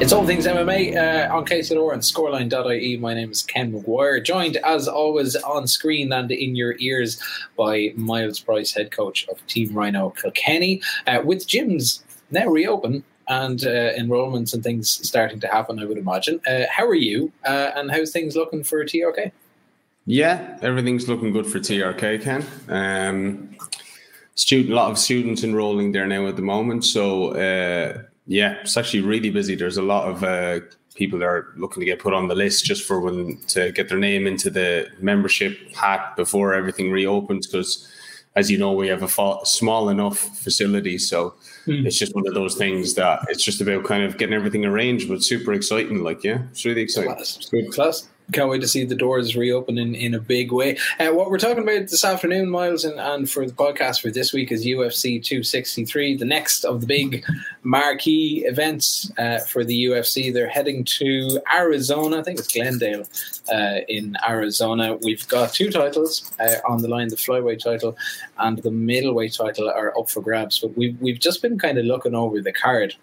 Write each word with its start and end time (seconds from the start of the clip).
It's 0.00 0.14
all 0.14 0.24
things 0.24 0.46
MMA 0.46 0.96
uh, 0.96 1.36
on 1.36 1.44
KCLR 1.44 1.92
and 1.92 2.00
scoreline.ie. 2.00 2.96
My 2.96 3.12
name 3.12 3.30
is 3.30 3.42
Ken 3.42 3.70
McGuire, 3.70 4.24
joined 4.24 4.56
as 4.56 4.88
always 4.88 5.36
on 5.36 5.66
screen 5.66 6.10
and 6.10 6.32
in 6.32 6.56
your 6.56 6.74
ears 6.78 7.22
by 7.54 7.92
Miles 7.96 8.40
Price, 8.40 8.72
head 8.72 8.92
coach 8.92 9.28
of 9.28 9.46
Team 9.46 9.74
Rhino 9.74 10.08
Kilkenny. 10.08 10.80
Uh, 11.06 11.20
with 11.22 11.46
gyms 11.46 12.02
now 12.30 12.46
reopen 12.46 13.04
and 13.28 13.62
uh, 13.62 13.92
enrollments 13.92 14.54
and 14.54 14.64
things 14.64 15.06
starting 15.06 15.38
to 15.40 15.46
happen, 15.48 15.78
I 15.78 15.84
would 15.84 15.98
imagine. 15.98 16.40
Uh, 16.46 16.62
how 16.70 16.86
are 16.86 16.94
you 16.94 17.30
uh, 17.44 17.72
and 17.76 17.90
how's 17.90 18.10
things 18.10 18.34
looking 18.34 18.64
for 18.64 18.82
TRK? 18.82 19.32
Yeah, 20.06 20.58
everything's 20.62 21.10
looking 21.10 21.30
good 21.30 21.46
for 21.46 21.58
TRK, 21.58 22.22
Ken. 22.22 22.46
Um, 22.70 23.54
student, 24.34 24.72
a 24.72 24.76
lot 24.76 24.90
of 24.90 24.98
students 24.98 25.44
enrolling 25.44 25.92
there 25.92 26.06
now 26.06 26.26
at 26.26 26.36
the 26.36 26.42
moment. 26.42 26.86
So, 26.86 27.32
uh, 27.32 28.04
yeah, 28.26 28.56
it's 28.60 28.76
actually 28.76 29.00
really 29.00 29.30
busy. 29.30 29.54
There's 29.54 29.76
a 29.76 29.82
lot 29.82 30.08
of 30.08 30.24
uh, 30.24 30.60
people 30.94 31.18
that 31.20 31.26
are 31.26 31.52
looking 31.56 31.80
to 31.80 31.86
get 31.86 31.98
put 31.98 32.14
on 32.14 32.28
the 32.28 32.34
list 32.34 32.64
just 32.64 32.86
for 32.86 33.00
when 33.00 33.38
to 33.48 33.72
get 33.72 33.88
their 33.88 33.98
name 33.98 34.26
into 34.26 34.50
the 34.50 34.88
membership 35.00 35.56
hat 35.74 36.14
before 36.16 36.54
everything 36.54 36.90
reopens. 36.90 37.46
Because, 37.46 37.88
as 38.36 38.50
you 38.50 38.58
know, 38.58 38.72
we 38.72 38.88
have 38.88 39.02
a 39.02 39.08
fa- 39.08 39.38
small 39.44 39.88
enough 39.88 40.18
facility, 40.18 40.98
so 40.98 41.34
mm. 41.66 41.84
it's 41.86 41.98
just 41.98 42.14
one 42.14 42.26
of 42.26 42.34
those 42.34 42.56
things 42.56 42.94
that 42.94 43.20
it's 43.28 43.42
just 43.42 43.60
about 43.60 43.84
kind 43.84 44.04
of 44.04 44.18
getting 44.18 44.34
everything 44.34 44.64
arranged. 44.64 45.08
But 45.08 45.22
super 45.22 45.52
exciting, 45.52 46.02
like 46.02 46.22
yeah, 46.22 46.42
it's 46.50 46.64
really 46.64 46.82
exciting. 46.82 47.14
Class. 47.14 47.48
Good 47.50 47.72
class 47.72 48.08
can't 48.30 48.48
wait 48.48 48.60
to 48.60 48.68
see 48.68 48.84
the 48.84 48.94
doors 48.94 49.36
reopen 49.36 49.78
in, 49.78 49.94
in 49.94 50.14
a 50.14 50.20
big 50.20 50.52
way. 50.52 50.78
Uh, 50.98 51.08
what 51.08 51.30
we're 51.30 51.38
talking 51.38 51.62
about 51.62 51.88
this 51.88 52.04
afternoon, 52.04 52.50
Miles, 52.50 52.84
and, 52.84 52.98
and 52.98 53.30
for 53.30 53.46
the 53.46 53.52
podcast 53.52 54.00
for 54.00 54.10
this 54.10 54.32
week 54.32 54.52
is 54.52 54.64
UFC 54.64 55.22
263, 55.22 56.16
the 56.16 56.24
next 56.24 56.64
of 56.64 56.80
the 56.80 56.86
big 56.86 57.24
marquee 57.62 58.44
events 58.46 59.10
uh, 59.18 59.38
for 59.40 59.64
the 59.64 59.84
UFC. 59.86 60.32
They're 60.32 60.48
heading 60.48 60.84
to 60.84 61.40
Arizona. 61.54 62.20
I 62.20 62.22
think 62.22 62.38
it's 62.38 62.52
Glendale 62.52 63.06
uh, 63.52 63.80
in 63.88 64.16
Arizona. 64.26 64.96
We've 65.02 65.26
got 65.28 65.52
two 65.52 65.70
titles 65.70 66.30
uh, 66.38 66.56
on 66.68 66.82
the 66.82 66.88
line 66.88 67.08
the 67.08 67.16
flyweight 67.16 67.60
title 67.60 67.96
and 68.38 68.58
the 68.58 68.70
middleweight 68.70 69.34
title 69.34 69.68
are 69.68 69.96
up 69.98 70.08
for 70.08 70.20
grabs. 70.20 70.60
But 70.60 70.76
we've, 70.76 71.00
we've 71.00 71.18
just 71.18 71.42
been 71.42 71.58
kind 71.58 71.78
of 71.78 71.84
looking 71.84 72.14
over 72.14 72.40
the 72.40 72.52
card 72.52 72.94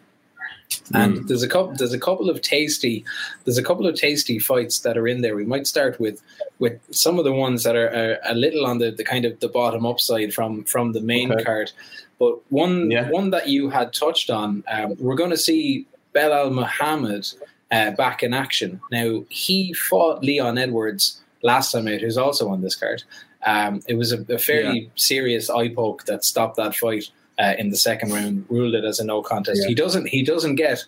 and 0.94 1.18
mm. 1.18 1.28
there's 1.28 1.44
a 1.44 1.48
couple 1.48 1.74
there's 1.76 1.94
a 1.94 2.00
couple 2.00 2.30
of 2.30 2.42
tasty 2.42 3.04
there's 3.46 3.58
a 3.58 3.64
couple 3.64 3.88
of 3.88 3.96
tasty 3.96 4.40
fights 4.40 4.80
that 4.80 4.98
are 4.98 5.08
in 5.08 5.22
there. 5.22 5.36
We 5.36 5.46
might 5.46 5.68
start 5.68 6.00
with 6.00 6.22
with 6.60 6.80
some 6.92 7.20
of 7.20 7.26
the 7.26 7.34
ones 7.34 7.64
that 7.64 7.76
are, 7.76 7.90
are 7.90 8.18
a 8.26 8.36
little 8.36 8.66
on 8.66 8.80
the, 8.80 8.92
the 8.92 9.04
kind 9.04 9.26
of 9.26 9.40
the 9.40 9.48
bottom 9.48 9.86
upside 9.86 10.34
from 10.34 10.64
from 10.64 10.94
the 10.94 11.02
main 11.02 11.32
okay. 11.32 11.44
card. 11.44 11.72
But 12.20 12.40
one 12.52 12.92
yeah. 12.92 13.10
one 13.10 13.30
that 13.32 13.48
you 13.48 13.70
had 13.70 13.94
touched 13.94 14.30
on, 14.30 14.64
um, 14.68 14.96
we're 15.00 15.16
going 15.16 15.30
to 15.30 15.38
see 15.38 15.86
Belal 16.14 16.52
Muhammad 16.52 17.28
uh, 17.72 17.92
back 17.92 18.24
in 18.24 18.34
action. 18.34 18.82
Now 18.92 19.24
he 19.30 19.74
fought 19.74 20.24
Leon 20.24 20.58
Edwards 20.58 21.22
last 21.44 21.72
time 21.72 21.88
out, 21.88 22.02
who's 22.02 22.18
also 22.18 22.50
on 22.50 22.62
this 22.62 22.76
card. 22.76 23.04
Um, 23.46 23.82
it 23.88 23.94
was 23.94 24.12
a, 24.12 24.26
a 24.34 24.40
fairly 24.40 24.80
yeah. 24.80 24.90
serious 24.96 25.50
eye 25.50 25.70
poke 25.70 26.06
that 26.06 26.26
stopped 26.26 26.58
that 26.58 26.76
fight 26.76 27.10
uh, 27.40 27.54
in 27.58 27.70
the 27.70 27.78
second 27.78 28.12
round, 28.12 28.46
ruled 28.50 28.76
it 28.76 28.84
as 28.84 29.00
a 29.00 29.06
no 29.06 29.22
contest. 29.22 29.62
Yeah. 29.62 29.70
He 29.70 29.76
doesn't 29.76 30.08
he 30.08 30.24
doesn't 30.24 30.56
get 30.56 30.84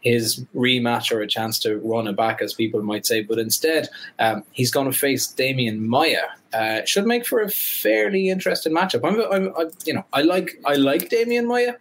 his 0.00 0.44
rematch 0.54 1.12
or 1.12 1.20
a 1.20 1.26
chance 1.26 1.58
to 1.58 1.78
run 1.78 2.08
it 2.08 2.16
back, 2.16 2.40
as 2.40 2.54
people 2.54 2.82
might 2.82 3.04
say, 3.04 3.22
but 3.22 3.38
instead 3.38 3.88
um, 4.18 4.42
he's 4.52 4.70
going 4.70 4.90
to 4.90 4.98
face 4.98 5.26
Demian 5.26 5.80
Maia. 5.80 6.22
Uh, 6.52 6.84
should 6.84 7.06
make 7.06 7.26
for 7.26 7.40
a 7.40 7.48
fairly 7.48 8.28
interesting 8.28 8.72
matchup. 8.72 9.06
I'm, 9.06 9.20
I'm, 9.32 9.54
I'm, 9.56 9.70
you 9.84 9.94
know, 9.94 10.04
I 10.12 10.22
like 10.22 10.60
I 10.64 10.74
like 10.74 11.08
Demian 11.10 11.46
Maia. 11.46 11.74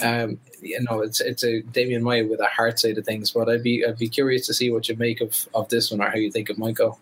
Um, 0.00 0.38
you 0.60 0.80
know, 0.82 1.00
it's 1.00 1.20
it's 1.20 1.42
a 1.42 1.62
Demian 1.62 2.02
Maia 2.02 2.24
with 2.26 2.40
a 2.40 2.46
heart 2.46 2.78
side 2.78 2.98
of 2.98 3.04
things, 3.04 3.30
but 3.32 3.48
I'd 3.48 3.62
be 3.62 3.84
I'd 3.84 3.98
be 3.98 4.08
curious 4.08 4.46
to 4.46 4.54
see 4.54 4.70
what 4.70 4.88
you 4.88 4.96
make 4.96 5.20
of 5.20 5.48
of 5.54 5.68
this 5.70 5.90
one 5.90 6.00
or 6.00 6.10
how 6.10 6.16
you 6.16 6.30
think 6.30 6.50
it 6.50 6.58
might 6.58 6.76
go. 6.76 6.98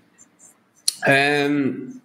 Um, 1.07 2.01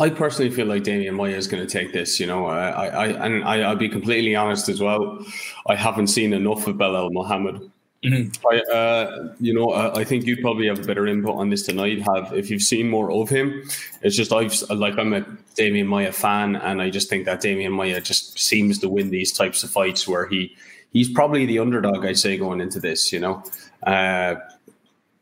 I 0.00 0.10
personally 0.10 0.50
feel 0.50 0.66
like 0.66 0.82
Demian 0.82 1.14
Maia 1.14 1.36
is 1.36 1.46
going 1.46 1.64
to 1.64 1.70
take 1.70 1.92
this. 1.92 2.18
You 2.18 2.26
know, 2.26 2.46
I, 2.46 2.86
I 2.86 3.06
and 3.26 3.44
I, 3.44 3.68
will 3.68 3.76
be 3.76 3.88
completely 3.88 4.34
honest 4.34 4.68
as 4.68 4.80
well. 4.80 5.24
I 5.68 5.76
haven't 5.76 6.08
seen 6.08 6.32
enough 6.32 6.66
of 6.66 6.76
Belal 6.76 7.12
Muhammad. 7.12 7.70
Mm-hmm. 8.04 8.46
I, 8.52 8.76
uh, 8.76 9.34
you 9.40 9.54
know, 9.54 9.70
I, 9.70 10.00
I 10.00 10.04
think 10.04 10.26
you 10.26 10.36
probably 10.42 10.66
have 10.66 10.80
a 10.80 10.82
better 10.82 11.06
input 11.06 11.36
on 11.36 11.48
this 11.48 11.62
tonight. 11.62 12.02
Have 12.02 12.34
if 12.34 12.50
you've 12.50 12.62
seen 12.62 12.90
more 12.90 13.10
of 13.10 13.28
him, 13.28 13.62
it's 14.02 14.16
just 14.16 14.32
I've 14.32 14.60
like 14.70 14.98
I'm 14.98 15.12
a 15.12 15.22
Demian 15.56 15.86
Maia 15.86 16.12
fan, 16.12 16.56
and 16.56 16.82
I 16.82 16.90
just 16.90 17.08
think 17.08 17.24
that 17.26 17.40
Demian 17.40 17.72
Maia 17.72 18.00
just 18.00 18.38
seems 18.38 18.78
to 18.80 18.88
win 18.88 19.10
these 19.10 19.32
types 19.32 19.62
of 19.62 19.70
fights 19.70 20.08
where 20.08 20.26
he 20.26 20.54
he's 20.92 21.08
probably 21.08 21.46
the 21.46 21.60
underdog. 21.60 22.04
I'd 22.04 22.18
say 22.18 22.36
going 22.36 22.60
into 22.60 22.80
this, 22.80 23.12
you 23.12 23.20
know. 23.20 23.42
Uh, 23.84 24.34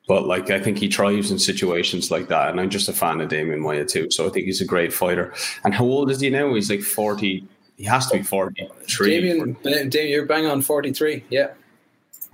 but 0.08 0.26
like 0.26 0.50
I 0.50 0.60
think 0.60 0.78
he 0.78 0.90
thrives 0.90 1.30
in 1.30 1.38
situations 1.38 2.10
like 2.10 2.28
that, 2.28 2.50
and 2.50 2.60
I'm 2.60 2.70
just 2.70 2.88
a 2.88 2.92
fan 2.92 3.20
of 3.20 3.30
Demian 3.30 3.60
Maia 3.60 3.84
too. 3.84 4.10
So 4.10 4.26
I 4.26 4.30
think 4.30 4.46
he's 4.46 4.60
a 4.60 4.66
great 4.66 4.92
fighter. 4.92 5.32
And 5.64 5.74
how 5.74 5.84
old 5.84 6.10
is 6.10 6.20
he 6.20 6.30
now? 6.30 6.52
He's 6.54 6.70
like 6.70 6.82
forty. 6.82 7.46
He 7.76 7.84
has 7.84 8.06
to 8.08 8.18
be 8.18 8.22
forty 8.22 8.68
three. 8.88 9.20
Damien, 9.20 9.56
Damian, 9.62 10.08
you're 10.08 10.26
bang 10.26 10.46
on 10.46 10.62
forty 10.62 10.92
three. 10.92 11.24
Yeah. 11.30 11.52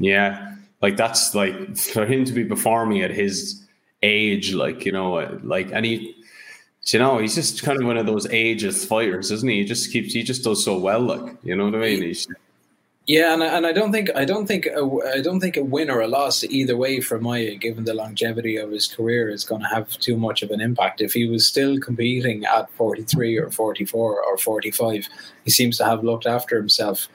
Yeah, 0.00 0.54
like 0.80 0.96
that's 0.96 1.34
like 1.34 1.76
for 1.76 2.06
him 2.06 2.24
to 2.24 2.32
be 2.32 2.44
performing 2.44 3.02
at 3.02 3.10
his 3.10 3.64
age, 4.02 4.54
like 4.54 4.84
you 4.84 4.92
know, 4.92 5.14
like 5.42 5.70
and 5.72 5.84
he, 5.84 6.14
you 6.86 6.98
know, 7.00 7.18
he's 7.18 7.34
just 7.34 7.64
kind 7.64 7.80
of 7.80 7.86
one 7.86 7.96
of 7.96 8.06
those 8.06 8.26
ageless 8.30 8.84
fighters, 8.84 9.32
isn't 9.32 9.48
he? 9.48 9.58
He 9.58 9.64
just 9.64 9.92
keeps, 9.92 10.12
he 10.12 10.22
just 10.22 10.44
does 10.44 10.64
so 10.64 10.78
well, 10.78 11.00
like 11.00 11.34
you 11.42 11.56
know 11.56 11.64
what 11.64 11.74
I 11.74 11.78
mean. 11.78 12.02
He's, 12.02 12.28
yeah, 13.08 13.32
and 13.32 13.42
I, 13.42 13.46
and 13.46 13.66
I 13.66 13.72
don't 13.72 13.90
think 13.90 14.10
I 14.14 14.26
don't 14.26 14.46
think 14.46 14.66
a, 14.66 14.86
I 15.16 15.22
don't 15.22 15.40
think 15.40 15.56
a 15.56 15.64
win 15.64 15.88
or 15.88 16.02
a 16.02 16.06
loss 16.06 16.44
either 16.44 16.76
way 16.76 17.00
for 17.00 17.18
Maia, 17.18 17.54
given 17.54 17.84
the 17.84 17.94
longevity 17.94 18.58
of 18.58 18.70
his 18.70 18.86
career, 18.86 19.30
is 19.30 19.46
going 19.46 19.62
to 19.62 19.68
have 19.68 19.88
too 19.98 20.18
much 20.18 20.42
of 20.42 20.50
an 20.50 20.60
impact. 20.60 21.00
If 21.00 21.14
he 21.14 21.26
was 21.26 21.46
still 21.46 21.80
competing 21.80 22.44
at 22.44 22.70
forty 22.72 23.04
three 23.04 23.38
or 23.38 23.50
forty 23.50 23.86
four 23.86 24.22
or 24.22 24.36
forty 24.36 24.70
five, 24.70 25.08
he 25.44 25.50
seems 25.50 25.78
to 25.78 25.86
have 25.86 26.04
looked 26.04 26.26
after 26.26 26.56
himself 26.56 27.08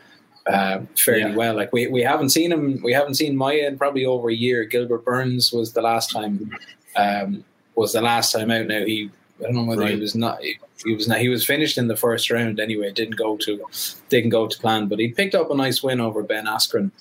uh, 0.48 0.80
fairly 0.98 1.30
yeah. 1.30 1.36
well. 1.36 1.56
Like 1.56 1.72
we, 1.72 1.86
we 1.86 2.02
haven't 2.02 2.30
seen 2.30 2.52
him, 2.52 2.82
we 2.84 2.92
haven't 2.92 3.14
seen 3.14 3.38
Maia 3.38 3.68
in 3.68 3.78
probably 3.78 4.04
over 4.04 4.30
a 4.32 4.36
year. 4.36 4.64
Gilbert 4.64 5.06
Burns 5.06 5.54
was 5.54 5.74
the 5.74 5.84
last 5.84 6.10
time 6.10 6.58
um, 6.96 7.46
was 7.76 7.94
the 7.94 8.02
last 8.02 8.32
time 8.32 8.50
out. 8.50 8.66
Now 8.66 8.84
he 8.84 9.12
I 9.40 9.44
don't 9.44 9.56
know 9.56 9.64
whether 9.64 9.82
right. 9.82 9.94
he 9.94 10.00
was 10.00 10.16
not. 10.16 10.40
He 10.42 10.94
was 10.94 11.08
not. 11.08 11.20
He 11.20 11.30
was 11.30 11.46
finished 11.46 11.78
in 11.78 11.88
the 11.88 11.96
first 11.96 12.30
round 12.30 12.60
anyway. 12.60 12.92
Didn't 12.92 13.16
go 13.16 13.38
to, 13.38 13.66
didn't 14.10 14.30
go 14.30 14.48
to 14.48 14.60
plan. 14.60 14.88
But 14.88 15.00
he 15.00 15.10
picked 15.10 15.36
up 15.36 15.50
a 15.50 15.56
nice 15.56 15.82
win 15.82 16.00
over 16.00 16.24
Ben 16.24 16.46
Askren 16.46 16.92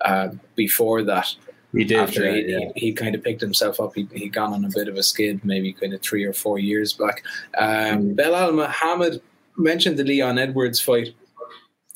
uh, 0.00 0.30
before 0.56 1.02
that. 1.02 1.34
He 1.72 1.84
did. 1.84 1.98
After 1.98 2.24
yeah, 2.24 2.32
he, 2.32 2.52
yeah. 2.52 2.58
he, 2.74 2.86
he, 2.86 2.92
kind 2.92 3.14
of 3.14 3.22
picked 3.24 3.40
himself 3.40 3.80
up. 3.80 3.94
He 3.94 4.08
he 4.12 4.28
gone 4.28 4.52
on 4.52 4.64
a 4.64 4.68
bit 4.68 4.88
of 4.88 4.96
a 4.96 5.02
skid, 5.02 5.44
maybe 5.44 5.72
kind 5.72 5.94
of 5.94 6.02
three 6.02 6.24
or 6.24 6.32
four 6.32 6.58
years 6.58 6.92
back. 6.92 7.22
Um, 7.56 7.66
mm. 7.66 8.14
Belal 8.14 8.54
Muhammad 8.54 9.22
mentioned 9.56 9.96
the 9.96 10.04
Leon 10.04 10.38
Edwards 10.38 10.80
fight. 10.80 11.14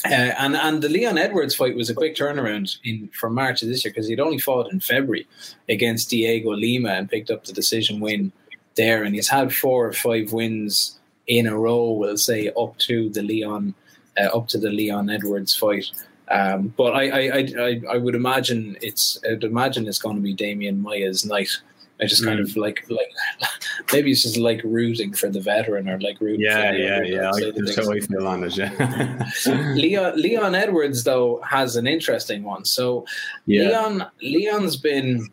Uh, 0.05 0.09
and 0.39 0.57
and 0.57 0.83
the 0.83 0.89
Leon 0.89 1.19
Edwards 1.19 1.55
fight 1.55 1.75
was 1.75 1.91
a 1.91 1.95
quick 1.95 2.15
turnaround 2.15 2.77
in 2.84 3.09
from 3.09 3.34
March 3.34 3.63
of 3.63 3.69
this 3.69 3.84
year 3.84 3.93
because 3.93 4.07
he'd 4.07 4.21
only 4.21 4.39
fought 4.39 4.71
in 4.71 4.78
February 4.78 5.27
against 5.69 6.11
Dhiego 6.11 6.55
Lima 6.55 6.91
and 6.91 7.11
picked 7.11 7.31
up 7.31 7.45
the 7.45 7.53
decision 7.53 7.99
win 8.01 8.31
there, 8.77 9.03
and 9.03 9.15
he's 9.15 9.29
had 9.29 9.55
four 9.55 9.87
or 9.87 9.93
five 9.93 10.33
wins 10.33 10.99
in 11.27 11.47
a 11.47 11.59
row. 11.59 11.93
We'll 11.93 12.17
say 12.17 12.51
up 12.57 12.79
to 12.79 13.11
the 13.11 13.23
Leon, 13.23 13.75
uh, 14.19 14.37
up 14.37 14.49
to 14.49 14.59
the 14.59 14.71
Leon 14.71 15.11
Edwards 15.11 15.55
fight. 15.55 15.87
Um, 16.29 16.75
but 16.77 16.93
I, 16.93 17.29
I, 17.29 17.49
I, 17.59 17.83
I, 17.91 17.97
would 17.99 18.17
imagine 18.17 18.77
it's, 18.83 19.17
I'd 19.31 19.45
imagine 19.45 19.87
it's 19.87 20.01
going 20.01 20.17
to 20.17 20.23
be 20.23 20.35
Demian 20.35 20.81
Maia's 20.81 21.25
night. 21.25 21.51
I 22.01 22.07
just 22.07 22.25
kind 22.25 22.41
mm. 22.41 22.51
of 22.51 22.57
like, 22.57 22.85
like 22.91 23.13
maybe 23.93 24.11
it's 24.11 24.23
just 24.23 24.37
like 24.37 24.61
rooting 24.65 25.15
for 25.15 25.31
the 25.31 25.41
veteran 25.41 25.89
or 25.89 26.01
like 26.01 26.21
rooting. 26.21 26.41
Yeah, 26.41 26.73
yeah, 26.73 27.03
yeah. 27.03 27.31
I, 27.31 27.53
that's 27.55 27.77
how 27.77 27.91
I 27.91 28.01
feel 28.01 28.27
on 28.27 28.45
it. 28.45 28.57
Yeah. 28.57 29.31
Leon, 29.75 30.21
Leon 30.21 30.55
Edwards 30.55 31.05
though 31.05 31.41
has 31.43 31.77
an 31.77 31.87
interesting 31.87 32.43
one. 32.43 32.65
So 32.65 33.07
yeah. 33.47 33.69
Leon, 33.69 34.07
Leon's 34.21 34.77
been 34.77 35.29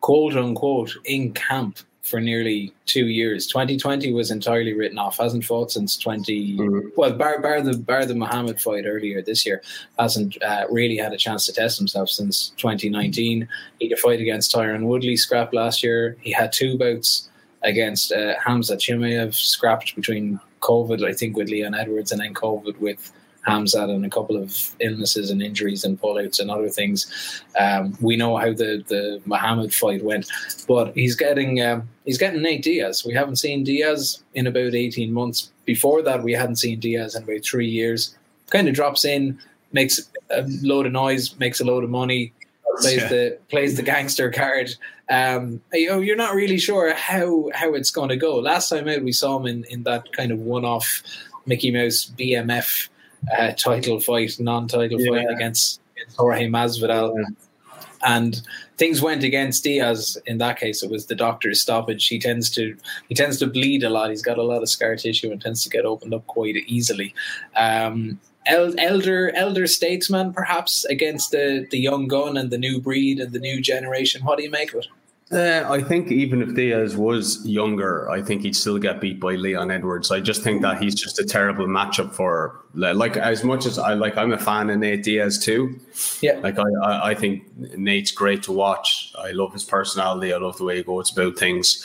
quote 0.00 0.34
unquote 0.34 0.96
in 1.04 1.32
camp 1.34 1.78
for 2.06 2.20
nearly 2.20 2.72
two 2.86 3.06
years. 3.06 3.46
2020 3.46 4.12
was 4.12 4.30
entirely 4.30 4.72
written 4.72 4.98
off. 4.98 5.18
Hasn't 5.18 5.44
fought 5.44 5.70
since 5.72 5.96
20. 5.96 6.56
Mm-hmm. 6.56 6.88
Well, 6.96 7.12
bar, 7.12 7.40
bar 7.40 7.60
the 7.60 7.76
bar 7.76 8.06
the 8.06 8.14
Muhammad 8.14 8.60
fight 8.60 8.84
earlier 8.86 9.22
this 9.22 9.44
year, 9.44 9.62
hasn't 9.98 10.40
uh, 10.42 10.66
really 10.70 10.96
had 10.96 11.12
a 11.12 11.16
chance 11.16 11.46
to 11.46 11.52
test 11.52 11.78
himself 11.78 12.08
since 12.08 12.50
2019. 12.56 13.48
He 13.78 13.88
had 13.88 13.98
a 13.98 14.00
fight 14.00 14.20
against 14.20 14.54
Tyron 14.54 14.84
Woodley, 14.84 15.16
scrap 15.16 15.52
last 15.52 15.82
year. 15.82 16.16
He 16.20 16.32
had 16.32 16.52
two 16.52 16.78
bouts 16.78 17.28
against 17.62 18.12
uh, 18.12 18.34
Khamzat 18.46 18.78
Chimaev, 18.78 19.34
scrapped 19.34 19.96
between 19.96 20.40
COVID, 20.60 21.06
I 21.06 21.12
think, 21.12 21.36
with 21.36 21.48
Leon 21.48 21.74
Edwards, 21.74 22.12
and 22.12 22.20
then 22.20 22.34
COVID 22.34 22.78
with 22.78 23.12
Khamzat 23.46 23.90
and 23.90 24.04
a 24.04 24.10
couple 24.10 24.36
of 24.36 24.74
illnesses 24.80 25.30
and 25.30 25.40
injuries 25.40 25.84
and 25.84 26.00
pullouts 26.00 26.40
and 26.40 26.50
other 26.50 26.68
things. 26.68 27.42
Um, 27.58 27.96
we 28.00 28.16
know 28.16 28.36
how 28.36 28.52
the 28.52 28.84
the 28.88 29.20
Muhammad 29.24 29.72
fight 29.72 30.04
went, 30.04 30.26
but 30.66 30.94
he's 30.94 31.14
getting 31.14 31.62
um, 31.62 31.88
he's 32.04 32.18
getting 32.18 32.42
Nate 32.42 32.62
Diaz. 32.62 33.04
We 33.04 33.14
haven't 33.14 33.36
seen 33.36 33.64
Diaz 33.64 34.22
in 34.34 34.46
about 34.46 34.74
eighteen 34.74 35.12
months. 35.12 35.50
Before 35.64 36.02
that, 36.02 36.22
we 36.22 36.32
hadn't 36.32 36.56
seen 36.56 36.80
Diaz 36.80 37.14
in 37.14 37.22
about 37.22 37.44
three 37.44 37.68
years. 37.68 38.16
Kind 38.50 38.68
of 38.68 38.74
drops 38.74 39.04
in, 39.04 39.38
makes 39.72 40.00
a 40.30 40.44
load 40.62 40.86
of 40.86 40.92
noise, 40.92 41.38
makes 41.38 41.60
a 41.60 41.64
load 41.64 41.84
of 41.84 41.90
money, 41.90 42.32
plays 42.80 43.02
yeah. 43.02 43.08
the 43.08 43.38
plays 43.48 43.76
the 43.76 43.82
gangster 43.82 44.30
card. 44.30 44.70
Um, 45.08 45.60
you 45.72 45.88
know, 45.88 46.00
you're 46.00 46.16
not 46.16 46.34
really 46.34 46.58
sure 46.58 46.92
how 46.94 47.50
how 47.54 47.74
it's 47.74 47.90
going 47.90 48.08
to 48.08 48.16
go. 48.16 48.36
Last 48.36 48.68
time 48.68 48.88
out, 48.88 49.02
we 49.02 49.12
saw 49.12 49.38
him 49.38 49.46
in, 49.46 49.64
in 49.64 49.82
that 49.84 50.12
kind 50.12 50.32
of 50.32 50.40
one 50.40 50.64
off 50.64 51.02
Mickey 51.46 51.70
Mouse 51.70 52.10
BMF 52.18 52.88
uh, 53.36 53.52
title 53.52 54.00
fight, 54.00 54.36
non 54.38 54.68
title 54.68 55.00
Yeah. 55.00 55.10
fight 55.10 55.30
against, 55.30 55.80
against 55.96 56.16
Jorge 56.16 56.46
Masvidal, 56.48 57.14
Yeah. 57.16 57.78
and 58.04 58.40
things 58.76 59.00
went 59.02 59.24
against 59.24 59.64
Diaz. 59.64 60.18
In 60.26 60.38
that 60.38 60.58
case, 60.58 60.82
it 60.82 60.90
was 60.90 61.06
the 61.06 61.14
doctor's 61.14 61.60
stoppage. 61.60 62.06
He 62.08 62.18
tends 62.18 62.50
to 62.50 62.76
he 63.08 63.14
tends 63.14 63.38
to 63.38 63.46
bleed 63.46 63.82
a 63.82 63.90
lot. 63.90 64.10
He's 64.10 64.22
got 64.22 64.38
a 64.38 64.42
lot 64.42 64.62
of 64.62 64.68
scar 64.68 64.96
tissue 64.96 65.30
and 65.32 65.40
tends 65.40 65.62
to 65.64 65.70
get 65.70 65.84
opened 65.84 66.14
up 66.14 66.26
quite 66.26 66.56
easily. 66.66 67.14
Um, 67.56 68.20
el- 68.46 68.78
elder 68.78 69.30
elder 69.34 69.66
statesman, 69.66 70.32
perhaps 70.32 70.84
against 70.86 71.30
the 71.30 71.66
the 71.70 71.78
young 71.78 72.06
gun 72.08 72.36
and 72.36 72.50
the 72.50 72.58
new 72.58 72.80
breed 72.80 73.18
and 73.18 73.32
the 73.32 73.40
new 73.40 73.60
generation. 73.60 74.24
What 74.24 74.38
do 74.38 74.44
you 74.44 74.50
make 74.50 74.72
of 74.72 74.80
it? 74.80 74.86
Uh, 75.32 75.64
I 75.68 75.82
think 75.82 76.12
even 76.12 76.40
if 76.40 76.54
Diaz 76.54 76.96
was 76.96 77.44
younger, 77.44 78.08
I 78.08 78.22
think 78.22 78.42
he'd 78.42 78.54
still 78.54 78.78
get 78.78 79.00
beat 79.00 79.18
by 79.18 79.34
Leon 79.34 79.72
Edwards. 79.72 80.12
I 80.12 80.20
just 80.20 80.42
think 80.42 80.62
that 80.62 80.80
he's 80.80 80.94
just 80.94 81.18
a 81.18 81.24
terrible 81.24 81.66
matchup 81.66 82.12
for 82.14 82.60
like 82.74 83.16
as 83.16 83.42
much 83.42 83.66
as 83.66 83.76
I 83.76 83.94
like. 83.94 84.16
I'm 84.16 84.32
a 84.32 84.38
fan 84.38 84.70
of 84.70 84.78
Nate 84.78 85.02
Diaz 85.02 85.38
too. 85.44 85.80
Yeah. 86.20 86.38
Like 86.38 86.58
I, 86.60 86.64
I, 86.80 87.10
I 87.10 87.14
think 87.16 87.44
Nate's 87.76 88.12
great 88.12 88.44
to 88.44 88.52
watch. 88.52 89.12
I 89.18 89.32
love 89.32 89.52
his 89.52 89.64
personality. 89.64 90.32
I 90.32 90.36
love 90.36 90.58
the 90.58 90.64
way 90.64 90.76
he 90.76 90.82
goes 90.84 91.10
about 91.10 91.36
things. 91.36 91.84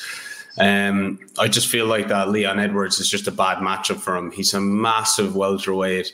Um, 0.59 1.17
I 1.39 1.47
just 1.47 1.67
feel 1.67 1.87
like 1.87 2.09
that 2.09 2.29
Leon 2.29 2.59
Edwards 2.59 2.99
is 2.99 3.09
just 3.09 3.27
a 3.27 3.31
bad 3.31 3.57
matchup 3.57 4.01
for 4.01 4.15
him. 4.15 4.29
He's 4.31 4.53
a 4.53 4.61
massive 4.61 5.35
welterweight. 5.35 6.13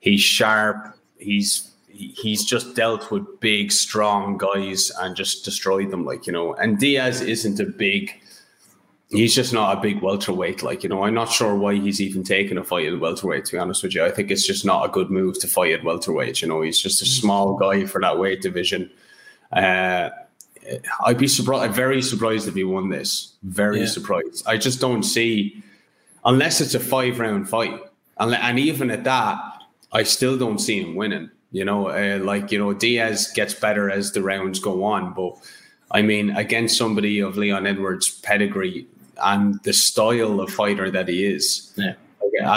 He's 0.00 0.20
sharp. 0.20 0.98
He's 1.18 1.62
he- 1.62 1.70
he's 1.96 2.44
just 2.44 2.74
dealt 2.76 3.10
with 3.10 3.40
big, 3.40 3.72
strong 3.72 4.36
guys 4.38 4.90
and 5.00 5.16
just 5.16 5.44
destroyed 5.44 5.90
them. 5.90 6.04
Like 6.04 6.26
you 6.26 6.32
know, 6.32 6.54
and 6.54 6.78
Diaz 6.78 7.20
isn't 7.20 7.60
a 7.60 7.64
big. 7.66 8.12
He's 9.08 9.34
just 9.36 9.52
not 9.52 9.78
a 9.78 9.80
big 9.80 10.00
welterweight. 10.02 10.62
Like 10.62 10.82
you 10.82 10.88
know, 10.88 11.04
I'm 11.04 11.14
not 11.14 11.30
sure 11.30 11.54
why 11.54 11.74
he's 11.76 12.00
even 12.00 12.24
taking 12.24 12.58
a 12.58 12.64
fight 12.64 12.86
at 12.86 12.98
welterweight. 12.98 13.44
To 13.46 13.52
be 13.52 13.58
honest 13.58 13.82
with 13.82 13.94
you, 13.94 14.04
I 14.04 14.10
think 14.10 14.30
it's 14.30 14.46
just 14.46 14.64
not 14.64 14.84
a 14.84 14.88
good 14.92 15.10
move 15.10 15.38
to 15.40 15.48
fight 15.48 15.72
at 15.72 15.84
welterweight. 15.84 16.42
You 16.42 16.48
know, 16.48 16.62
he's 16.62 16.80
just 16.80 17.02
a 17.02 17.06
small 17.06 17.54
guy 17.54 17.86
for 17.86 18.00
that 18.00 18.18
weight 18.18 18.42
division. 18.42 18.90
Uh, 19.52 20.10
I'd 21.04 21.18
be 21.18 21.28
surprised. 21.28 21.72
Very 21.74 22.02
surprised 22.02 22.48
if 22.48 22.54
he 22.54 22.64
won 22.64 22.88
this. 22.88 23.34
Very 23.44 23.80
Yeah. 23.80 23.86
surprised. 23.86 24.42
I 24.46 24.56
just 24.56 24.80
don't 24.80 25.04
see, 25.04 25.62
unless 26.24 26.60
it's 26.60 26.74
a 26.74 26.80
five 26.80 27.20
round 27.20 27.48
fight, 27.48 27.78
and, 28.18 28.34
and 28.34 28.58
even 28.58 28.90
at 28.90 29.04
that, 29.04 29.38
I 29.92 30.02
still 30.02 30.36
don't 30.36 30.58
see 30.58 30.80
him 30.82 30.96
winning. 30.96 31.30
You 31.52 31.64
know, 31.64 31.88
uh, 31.88 32.18
like 32.22 32.50
you 32.52 32.58
know, 32.58 32.72
Diaz 32.74 33.30
gets 33.34 33.54
better 33.54 33.90
as 33.90 34.12
the 34.12 34.22
rounds 34.22 34.58
go 34.58 34.84
on, 34.84 35.14
but 35.14 35.36
I 35.90 36.02
mean, 36.02 36.30
against 36.30 36.76
somebody 36.76 37.20
of 37.20 37.36
Leon 37.36 37.66
Edwards' 37.66 38.10
pedigree 38.20 38.86
and 39.22 39.62
the 39.62 39.72
style 39.72 40.40
of 40.40 40.50
fighter 40.52 40.90
that 40.90 41.08
he 41.08 41.24
is, 41.24 41.72
Yeah. 41.76 41.94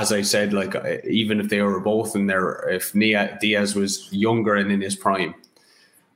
as 0.02 0.12
I 0.12 0.24
said, 0.24 0.52
like 0.52 0.76
uh, 0.76 0.98
even 1.08 1.40
if 1.40 1.50
they 1.50 1.62
were 1.62 1.80
both 1.80 2.16
in 2.16 2.28
there, 2.28 2.68
if 2.70 2.94
Nia, 2.96 3.38
Diaz 3.40 3.76
was 3.76 4.12
younger 4.12 4.56
and 4.56 4.72
in 4.72 4.82
his 4.82 4.96
prime, 4.96 5.36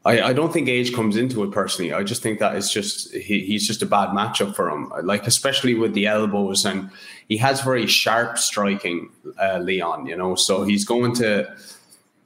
I, 0.05 0.21
I 0.21 0.33
don't 0.33 0.51
think 0.51 0.67
age 0.67 0.93
comes 0.93 1.15
into 1.15 1.43
it 1.43 1.51
personally. 1.51 1.93
I 1.93 2.03
just 2.03 2.21
think 2.21 2.39
that 2.39 2.55
it's 2.55 2.73
just 2.73 3.13
he, 3.13 3.45
he's 3.45 3.65
just 3.65 3.81
a 3.81 3.85
bad 3.85 4.09
matchup 4.09 4.53
for 4.55 4.69
him. 4.69 4.91
Like 5.03 5.27
especially 5.27 5.75
with 5.75 5.93
the 5.93 6.07
elbows, 6.07 6.65
and 6.65 6.89
he 7.29 7.37
has 7.37 7.61
very 7.61 7.87
sharp 7.87 8.37
striking, 8.37 9.09
uh, 9.39 9.59
Leon. 9.59 10.07
You 10.07 10.17
know, 10.17 10.35
so 10.35 10.63
he's 10.63 10.83
going 10.83 11.15
to 11.15 11.55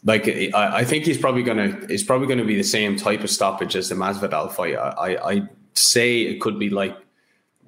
like 0.08 0.28
I, 0.28 0.78
I 0.78 0.84
think 0.86 1.04
he's 1.04 1.18
probably 1.18 1.44
gonna 1.44 1.78
it's 1.90 2.02
probably 2.02 2.28
gonna 2.28 2.46
be 2.46 2.56
the 2.56 2.64
same 2.64 2.96
type 2.96 3.24
of 3.24 3.30
stoppage 3.30 3.76
as 3.76 3.90
the 3.90 3.96
Masvidal 3.96 4.52
fight. 4.52 4.76
I 4.76 5.18
I 5.18 5.42
say 5.74 6.22
it 6.22 6.40
could 6.40 6.58
be 6.58 6.70
like 6.70 6.98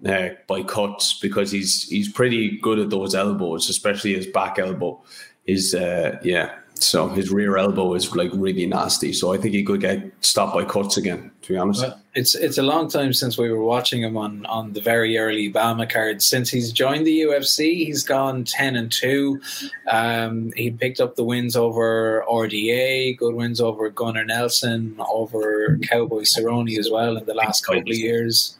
uh, 0.05 0.29
by 0.47 0.63
cuts 0.63 1.19
because 1.19 1.51
he's 1.51 1.83
he's 1.89 2.09
pretty 2.09 2.57
good 2.59 2.79
at 2.79 2.89
those 2.89 3.13
elbows, 3.13 3.69
especially 3.69 4.15
his 4.15 4.25
back 4.25 4.57
elbow. 4.57 5.03
His 5.45 5.75
uh, 5.75 6.17
yeah, 6.23 6.55
so 6.75 7.09
his 7.09 7.29
rear 7.29 7.57
elbow 7.57 7.93
is 7.93 8.15
like 8.15 8.31
really 8.33 8.65
nasty. 8.65 9.11
So 9.11 9.33
I 9.33 9.37
think 9.37 9.53
he 9.53 9.63
could 9.63 9.81
get 9.81 10.01
stopped 10.21 10.53
by 10.53 10.63
cuts 10.63 10.95
again. 10.95 11.31
To 11.41 11.53
be 11.53 11.57
honest, 11.57 11.83
it's 12.19 12.35
it's 12.35 12.57
a 12.57 12.63
long 12.73 12.89
time 12.89 13.13
since 13.13 13.37
we 13.37 13.49
were 13.49 13.63
watching 13.63 14.01
him 14.03 14.15
on, 14.17 14.45
on 14.47 14.73
the 14.73 14.81
very 14.81 15.17
early 15.17 15.51
BAMMA 15.51 15.89
cards. 15.89 16.25
Since 16.25 16.49
he's 16.49 16.71
joined 16.71 17.05
the 17.07 17.21
UFC, 17.21 17.59
he's 17.85 18.03
gone 18.03 18.43
ten 18.43 18.75
and 18.75 18.91
two. 18.91 19.41
Um, 19.89 20.51
he 20.55 20.69
picked 20.71 20.99
up 20.99 21.15
the 21.15 21.23
wins 21.23 21.55
over 21.55 22.23
RDA, 22.29 23.17
good 23.17 23.35
wins 23.35 23.59
over 23.61 23.89
Gunnar 23.89 24.25
Nelson, 24.25 24.95
over 24.99 25.77
Cowboy 25.89 26.23
Cerrone 26.23 26.77
as 26.77 26.89
well 26.91 27.17
in 27.17 27.25
the 27.25 27.33
last 27.33 27.65
couple 27.65 27.81
of 27.81 27.97
years. 27.97 28.55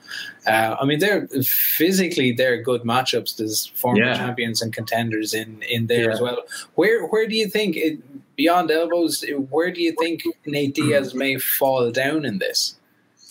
Uh, 0.48 0.76
I 0.80 0.86
mean, 0.86 1.00
they're 1.00 1.28
physically 1.44 2.32
they're 2.32 2.62
good 2.62 2.82
matchups. 2.84 3.36
There's 3.38 3.68
former 3.76 4.06
Yeah. 4.06 4.16
champions 4.18 4.62
and 4.62 4.74
contenders 4.74 5.34
in 5.34 5.62
in 5.64 5.88
there 5.88 6.06
Yeah. 6.06 6.14
as 6.14 6.22
well. 6.22 6.40
Where 6.76 7.06
where 7.08 7.28
do 7.28 7.36
you 7.36 7.48
think 7.48 7.76
it, 7.78 8.00
beyond 8.36 8.72
elbows? 8.72 9.24
Where 9.50 9.70
do 9.72 9.82
you 9.82 9.94
think 10.00 10.22
Nate 10.46 10.74
Diaz 10.74 11.14
may 11.14 11.38
fall 11.38 11.92
down 11.92 12.26
in 12.26 12.40
this? 12.40 12.76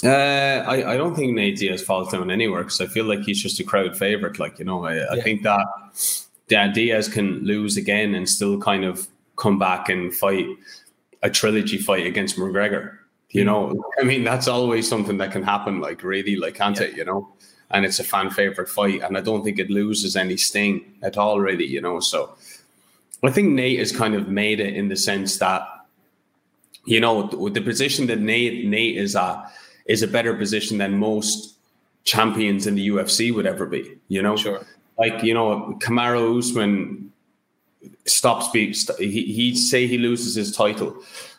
Uh, 0.04 0.64
I, 0.66 0.92
I 0.92 0.96
don't 0.96 1.14
think 1.16 1.34
Nate 1.34 1.58
Diaz 1.58 1.82
falls 1.82 2.12
down 2.12 2.30
anywhere 2.30 2.62
because 2.62 2.80
I 2.80 2.86
feel 2.86 3.04
like 3.04 3.22
he's 3.22 3.42
just 3.42 3.58
a 3.58 3.64
crowd 3.64 3.96
favorite. 3.96 4.38
Like 4.38 4.58
you 4.58 4.64
know, 4.64 4.84
I, 4.84 5.14
I 5.14 5.20
think 5.20 5.42
that 5.42 5.66
that 6.48 6.74
Diaz 6.74 7.08
can 7.08 7.40
lose 7.44 7.76
again 7.76 8.14
and 8.14 8.28
still 8.28 8.60
kind 8.60 8.84
of 8.84 9.08
come 9.36 9.58
back 9.58 9.88
and 9.88 10.14
fight 10.14 10.46
a 11.22 11.30
trilogy 11.30 11.78
fight 11.78 12.06
against 12.06 12.36
McGregor. 12.36 12.98
You 13.30 13.44
know, 13.44 13.84
I 14.00 14.04
mean 14.04 14.22
that's 14.22 14.46
always 14.46 14.88
something 14.88 15.18
that 15.18 15.32
can 15.32 15.42
happen. 15.42 15.80
Like 15.80 16.04
really, 16.04 16.36
like 16.36 16.54
can't 16.54 16.80
it? 16.80 16.96
You 16.96 17.04
know, 17.04 17.32
and 17.72 17.84
it's 17.84 17.98
a 17.98 18.04
fan 18.04 18.30
favorite 18.30 18.68
fight, 18.68 19.02
and 19.02 19.18
I 19.18 19.20
don't 19.20 19.42
think 19.42 19.58
it 19.58 19.68
loses 19.68 20.14
any 20.14 20.36
sting 20.36 20.94
at 21.02 21.18
all. 21.18 21.40
Really, 21.40 21.66
you 21.66 21.80
know, 21.80 21.98
so 21.98 22.36
I 23.24 23.30
think 23.30 23.50
Nate 23.50 23.80
has 23.80 23.90
kind 23.90 24.14
of 24.14 24.28
made 24.28 24.60
it 24.60 24.74
in 24.74 24.88
the 24.88 24.96
sense 24.96 25.38
that 25.38 25.66
you 26.84 27.00
know 27.00 27.26
with 27.26 27.54
the 27.54 27.60
position 27.60 28.06
that 28.06 28.20
Nate 28.20 28.64
Nate 28.64 28.96
is 28.96 29.16
at 29.16 29.52
is 29.88 30.02
a 30.02 30.06
better 30.08 30.34
position 30.34 30.78
than 30.78 30.98
most 30.98 31.54
champions 32.04 32.66
in 32.66 32.74
the 32.76 32.88
UFC 32.88 33.34
would 33.34 33.46
ever 33.46 33.66
be. 33.66 33.98
You 34.08 34.22
know, 34.22 34.36
Sure. 34.36 34.64
like 34.98 35.22
you 35.22 35.34
know, 35.34 35.76
Kamaru 35.82 36.38
Usman 36.38 37.12
stops 38.06 38.48
being. 38.50 38.72
St- 38.74 38.98
he 38.98 39.22
he 39.32 39.54
say 39.54 39.86
he 39.86 39.98
loses 39.98 40.34
his 40.34 40.54
title. 40.56 40.96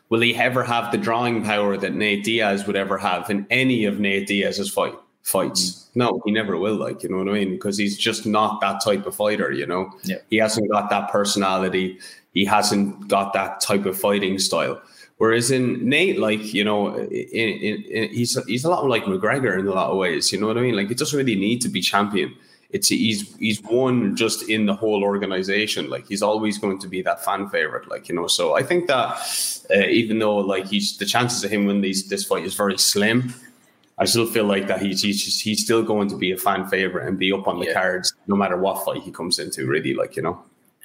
Will 0.09 0.21
he 0.21 0.35
ever 0.35 0.63
have 0.63 0.91
the 0.91 0.97
drawing 0.97 1.43
power 1.43 1.77
that 1.77 1.93
Nate 1.93 2.23
Diaz 2.23 2.65
would 2.65 2.75
ever 2.75 2.97
have 2.97 3.29
in 3.29 3.45
any 3.51 3.85
of 3.85 3.99
Nate 3.99 4.27
Diaz's 4.27 4.69
fight 4.71 4.95
fights? 5.23 5.61
Mm-hmm. 5.71 5.99
No, 5.99 6.21
he 6.25 6.31
never 6.31 6.57
will. 6.57 6.75
Like 6.75 7.03
you 7.03 7.09
know 7.09 7.17
what 7.17 7.29
I 7.29 7.33
mean? 7.33 7.51
Because 7.51 7.77
he's 7.77 7.97
just 7.97 8.25
not 8.25 8.59
that 8.61 8.81
type 8.83 9.05
of 9.05 9.15
fighter. 9.15 9.51
You 9.51 9.67
know, 9.67 9.91
Yeah. 10.03 10.17
he 10.29 10.37
hasn't 10.37 10.69
got 10.71 10.89
that 10.89 11.11
personality. 11.11 11.99
He 12.33 12.45
hasn't 12.45 13.07
got 13.07 13.33
that 13.33 13.59
type 13.59 13.85
of 13.85 13.97
fighting 13.99 14.39
style. 14.39 14.81
Whereas 15.19 15.51
in 15.51 15.87
Nate, 15.87 16.17
like 16.17 16.53
you 16.53 16.63
know, 16.63 16.95
in, 16.95 17.49
in, 17.67 17.83
in, 17.83 18.09
he's 18.09 18.41
he's 18.45 18.63
a 18.63 18.69
lot 18.69 18.87
like 18.87 19.03
McGregor 19.03 19.59
in 19.59 19.67
a 19.67 19.71
lot 19.71 19.91
of 19.91 19.97
ways. 19.97 20.31
You 20.31 20.39
know 20.39 20.47
what 20.47 20.57
I 20.57 20.61
mean? 20.61 20.75
Like 20.77 20.89
it 20.91 20.97
doesn't 20.97 21.17
really 21.17 21.35
need 21.35 21.59
to 21.61 21.69
be 21.69 21.81
champion. 21.81 22.33
It's 22.69 22.87
he's 22.87 23.35
he's 23.35 23.61
one 23.63 24.15
just 24.15 24.49
in 24.49 24.65
the 24.65 24.73
whole 24.75 25.03
organization. 25.03 25.89
Like 25.89 26.07
he's 26.07 26.21
always 26.21 26.57
going 26.57 26.79
to 26.79 26.87
be 26.87 27.01
that 27.01 27.23
fan 27.25 27.49
favorite. 27.49 27.89
Like 27.89 28.07
you 28.07 28.15
know, 28.15 28.27
so 28.27 28.55
I 28.55 28.63
think 28.63 28.87
that 28.87 29.09
uh, 29.75 29.87
even 30.01 30.19
though 30.19 30.37
like 30.37 30.67
he's 30.67 30.97
the 30.97 31.05
chances 31.05 31.43
of 31.43 31.51
him 31.51 31.65
winning 31.65 31.81
these 31.81 32.07
this 32.07 32.23
fight 32.23 32.45
is 32.45 32.55
very 32.55 32.77
slim, 32.77 33.33
I 33.97 34.05
still 34.05 34.25
feel 34.25 34.45
like 34.45 34.67
that 34.67 34.81
he's 34.81 35.01
he's 35.01 35.21
just, 35.25 35.41
he's 35.41 35.63
still 35.65 35.83
going 35.83 36.07
to 36.09 36.15
be 36.15 36.31
a 36.31 36.37
fan 36.37 36.65
favorite 36.69 37.07
and 37.09 37.19
be 37.19 37.33
up 37.33 37.45
on 37.45 37.59
the 37.59 37.65
Yeah. 37.65 37.73
cards 37.73 38.13
no 38.27 38.37
matter 38.37 38.55
what 38.55 38.85
fight 38.85 39.01
he 39.01 39.11
comes 39.11 39.37
into. 39.39 39.67
Really, 39.67 39.93
like 39.93 40.15
you 40.15 40.21
know. 40.21 40.41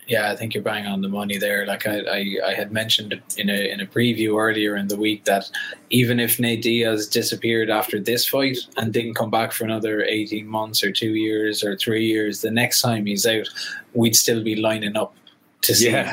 Yeah, 0.07 0.31
I 0.31 0.37
think 0.37 0.53
you're 0.53 0.63
bang 0.63 0.87
on 0.87 1.01
the 1.01 1.09
money 1.09 1.39
there. 1.39 1.67
Like 1.67 1.87
I, 1.87 2.01
I, 2.01 2.37
I 2.49 2.55
had 2.55 2.73
mentioned 2.73 3.21
in 3.39 3.49
a 3.49 3.73
in 3.73 3.81
a 3.81 3.87
preview 3.87 4.39
earlier 4.39 4.77
in 4.77 4.89
the 4.89 4.97
week 4.97 5.25
that 5.25 5.51
even 5.91 6.21
if 6.21 6.39
Nate 6.39 6.63
Diaz 6.63 7.07
disappeared 7.07 7.71
after 7.71 7.99
this 7.99 8.29
fight 8.29 8.59
and 8.77 8.93
didn't 8.93 9.15
come 9.15 9.31
back 9.31 9.53
for 9.53 9.65
another 9.65 10.03
eighteen 10.05 10.47
months 10.47 10.85
or 10.85 10.93
two 10.93 11.15
years 11.15 11.65
or 11.65 11.75
three 11.77 12.05
years, 12.05 12.43
the 12.43 12.51
next 12.51 12.83
time 12.83 13.07
he's 13.07 13.25
out, 13.27 13.49
we'd 13.95 14.15
still 14.15 14.43
be 14.45 14.57
lining 14.57 14.97
up 14.97 15.15
to 15.63 15.75
see. 15.75 15.91
Yeah. 15.91 16.13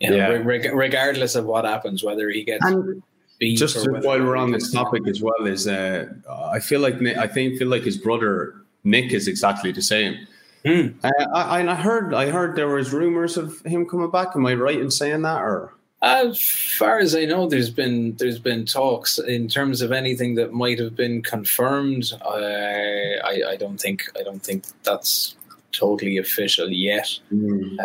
You 0.00 0.10
know, 0.10 0.16
Yeah. 0.16 0.28
reg- 0.44 0.72
regardless 0.72 1.34
of 1.34 1.46
what 1.46 1.64
happens, 1.64 2.04
whether 2.04 2.30
he 2.30 2.44
gets 2.44 2.64
And 2.64 3.02
beat 3.40 3.58
just 3.58 3.84
or 3.84 3.94
while 4.00 4.20
we're 4.22 4.36
on 4.36 4.52
this 4.52 4.70
topic 4.70 5.08
as 5.08 5.20
well 5.20 5.46
is 5.46 5.66
uh, 5.66 6.06
I 6.30 6.60
feel 6.60 6.80
like 6.80 7.02
I 7.02 7.26
think 7.26 7.58
feel 7.58 7.68
like 7.68 7.82
his 7.82 7.96
brother 7.96 8.54
Nick 8.84 9.12
is 9.12 9.26
exactly 9.26 9.72
the 9.72 9.82
same. 9.82 10.26
Hmm. 10.66 10.88
Uh, 11.02 11.10
I, 11.34 11.66
I 11.68 11.74
heard 11.74 12.14
I 12.14 12.30
heard 12.30 12.56
there 12.56 12.68
was 12.68 12.92
rumors 12.92 13.36
of 13.36 13.60
him 13.60 13.86
coming 13.86 14.10
back. 14.10 14.28
Am 14.34 14.46
I 14.46 14.54
right 14.54 14.80
in 14.80 14.90
saying 14.90 15.22
that? 15.22 15.42
Or 15.42 15.74
As 16.00 16.40
far 16.40 16.98
as 16.98 17.14
I 17.14 17.26
know, 17.26 17.46
there's 17.48 17.70
been 17.70 18.16
there's 18.16 18.38
been 18.38 18.64
talks 18.64 19.18
in 19.18 19.48
terms 19.48 19.82
of 19.82 19.92
anything 19.92 20.34
that 20.36 20.52
might 20.52 20.78
have 20.78 20.96
been 20.96 21.22
confirmed. 21.22 22.12
I 22.24 23.16
I, 23.24 23.42
I 23.50 23.56
don't 23.56 23.78
think 23.78 24.04
I 24.18 24.22
don't 24.22 24.42
think 24.42 24.64
that's 24.84 25.36
totally 25.72 26.16
official 26.18 26.70
yet. 26.70 27.10
Um, 27.30 27.78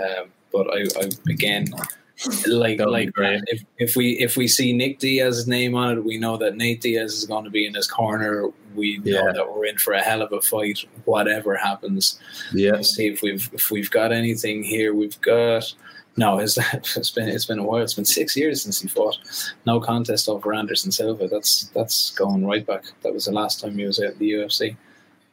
but 0.54 0.68
I, 0.74 0.86
I 1.02 1.10
again 1.30 1.66
like 2.48 2.80
like 2.80 3.12
if, 3.18 3.64
if 3.78 3.96
we 3.96 4.12
if 4.20 4.36
we 4.36 4.48
see 4.48 4.74
Nick 4.74 5.00
Diaz's 5.00 5.48
name 5.48 5.76
on 5.76 5.98
it, 5.98 6.04
we 6.04 6.18
know 6.18 6.38
that 6.38 6.56
Nate 6.56 6.82
Diaz 6.82 7.14
is 7.14 7.26
going 7.26 7.46
to 7.46 7.50
be 7.50 7.66
in 7.66 7.74
his 7.74 7.88
corner. 7.88 8.48
We 8.76 8.98
know 8.98 9.26
yeah. 9.26 9.32
that 9.32 9.54
we're 9.54 9.66
in 9.66 9.78
for 9.78 9.94
a 9.94 10.02
hell 10.02 10.22
of 10.22 10.32
a 10.32 10.42
fight, 10.42 10.80
whatever 11.06 11.56
happens. 11.56 12.20
Yeah. 12.54 12.72
Let's 12.74 12.96
see 12.96 13.08
if 13.08 13.22
we've 13.22 13.50
if 13.54 13.72
we've 13.72 13.90
got 13.92 14.12
anything 14.12 14.64
here. 14.64 14.94
We've 14.94 15.20
got 15.22 15.74
no, 16.18 16.38
it's, 16.40 16.58
it's 16.74 17.12
been 17.12 17.30
it's 17.30 17.46
been 17.46 17.60
a 17.60 17.64
while. 17.64 17.82
It's 17.82 17.94
been 17.94 18.06
six 18.06 18.36
years 18.36 18.62
since 18.64 18.82
he 18.82 18.88
fought. 18.88 19.18
No 19.66 19.80
contest 19.80 20.28
over 20.28 20.54
Anderson 20.54 20.92
Silva. 20.92 21.28
That's 21.28 21.70
that's 21.74 22.12
going 22.12 22.46
right 22.46 22.66
back. 22.66 22.86
That 23.04 23.14
was 23.14 23.26
the 23.26 23.32
last 23.32 23.62
time 23.62 23.78
he 23.78 23.86
was 23.86 24.00
at 24.00 24.20
the 24.20 24.32
UFC. 24.32 24.76